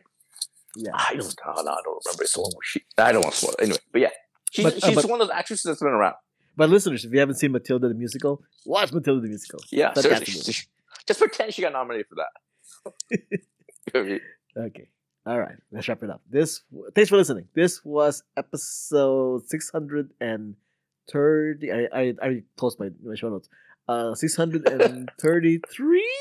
yeah. 0.76 0.92
I 0.94 1.16
don't 1.16 1.20
know. 1.46 1.54
No, 1.64 1.72
I 1.72 1.82
don't 1.84 2.02
remember. 2.06 2.24
It's 2.24 2.34
the 2.34 2.42
one 2.42 2.52
where 2.54 2.64
she. 2.64 2.82
I 2.98 3.12
don't 3.12 3.22
want 3.24 3.34
to 3.34 3.40
spoil 3.40 3.56
it. 3.60 3.64
Anyway, 3.64 3.78
but 3.92 4.02
yeah, 4.02 4.10
she's 4.56 4.64
But, 4.66 4.84
uh, 4.84 4.88
she's 4.88 4.96
but- 4.96 5.06
one 5.10 5.22
of 5.22 5.28
those 5.28 5.36
actresses 5.36 5.64
that's 5.64 5.80
been 5.82 5.90
around. 5.92 6.16
But 6.58 6.70
listeners, 6.70 7.04
if 7.04 7.12
you 7.12 7.20
haven't 7.20 7.36
seen 7.36 7.52
Matilda 7.52 7.90
the 7.90 7.94
musical, 7.94 8.42
watch 8.66 8.94
Matilda 8.94 9.20
the 9.22 9.28
musical. 9.28 9.60
Yeah, 9.72 9.94
seriously. 9.94 10.54
just 11.06 11.20
pretend 11.20 11.54
she 11.54 11.62
got 11.62 11.74
nominated 11.74 12.08
for 12.08 12.16
that. 12.16 12.32
Okay. 14.58 14.88
All 15.26 15.40
right. 15.40 15.56
Let's 15.72 15.88
wrap 15.90 16.02
it 16.04 16.10
up. 16.10 16.22
This. 16.30 16.62
Thanks 16.96 17.10
for 17.10 17.18
listening. 17.18 17.48
This 17.56 17.84
was 17.84 18.24
episode 18.38 19.46
six 19.48 19.70
hundred 19.70 20.12
and 20.22 20.56
thirty. 21.12 21.72
I 21.74 21.88
I 21.94 22.14
I 22.22 22.44
closed 22.58 22.80
my 22.80 22.90
my 23.04 23.16
show 23.16 23.30
notes. 23.30 23.50
Uh, 23.88 24.16
six 24.16 24.36
hundred 24.36 24.68
and 24.70 25.10
thirty-three. 25.20 26.12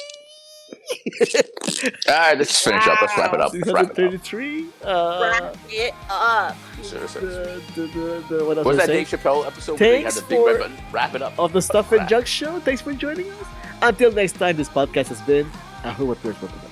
All 2.08 2.14
right, 2.18 2.38
let's 2.38 2.60
finish 2.62 2.86
up. 2.86 3.00
Let's 3.00 3.16
wrap 3.18 3.34
it 3.34 3.40
up. 3.40 3.50
Six 3.52 3.66
Let's 3.66 3.74
wrap 3.74 3.84
it 3.84 3.90
up. 3.90 3.96
thirty-three. 3.96 4.66
Uh, 4.82 5.20
Wrap 5.42 5.56
it 5.70 5.94
up. 6.10 6.56
The, 6.82 7.62
the, 7.74 7.86
the, 7.86 8.24
the, 8.28 8.44
what 8.44 8.58
else 8.58 8.66
Was 8.66 8.66
was 8.66 8.76
that 8.78 8.90
I 8.90 8.92
Dave? 8.94 9.08
Chappelle 9.08 9.46
episode 9.46 9.80
where 9.80 9.96
he 9.96 10.02
had 10.02 10.12
Thanks 10.12 10.20
the 10.20 10.28
big 10.28 10.38
for- 10.38 10.46
red 10.46 10.58
button? 10.60 10.76
Wrap 10.92 11.14
it 11.14 11.22
up. 11.22 11.38
Of 11.38 11.52
the 11.52 11.62
Stuff 11.62 11.92
and 11.92 12.08
Junk 12.08 12.26
Show. 12.26 12.60
Thanks 12.60 12.80
for 12.82 12.92
joining 12.92 13.30
us. 13.30 13.46
Until 13.82 14.12
next 14.12 14.32
time, 14.32 14.56
this 14.56 14.68
podcast 14.68 15.08
has 15.08 15.20
been 15.22 15.50
a 15.84 15.92
Who 15.92 16.06
What 16.06 16.18
Where's 16.18 16.36
Why 16.36 16.48
Production. 16.48 16.70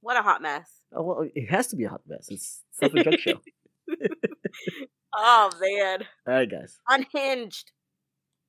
What 0.00 0.16
a 0.16 0.22
hot 0.22 0.42
mess. 0.42 0.79
Oh, 0.94 1.02
well, 1.02 1.28
it 1.34 1.50
has 1.50 1.68
to 1.68 1.76
be 1.76 1.84
a 1.84 1.88
hot 1.88 2.02
mess. 2.06 2.28
It's 2.30 2.62
Stuff 2.72 2.92
and 2.94 3.04
Junk 3.04 3.20
Show. 3.20 3.40
Oh 5.16 5.50
man. 5.60 6.04
All 6.26 6.34
right, 6.34 6.50
guys. 6.50 6.78
Unhinged. 6.88 7.72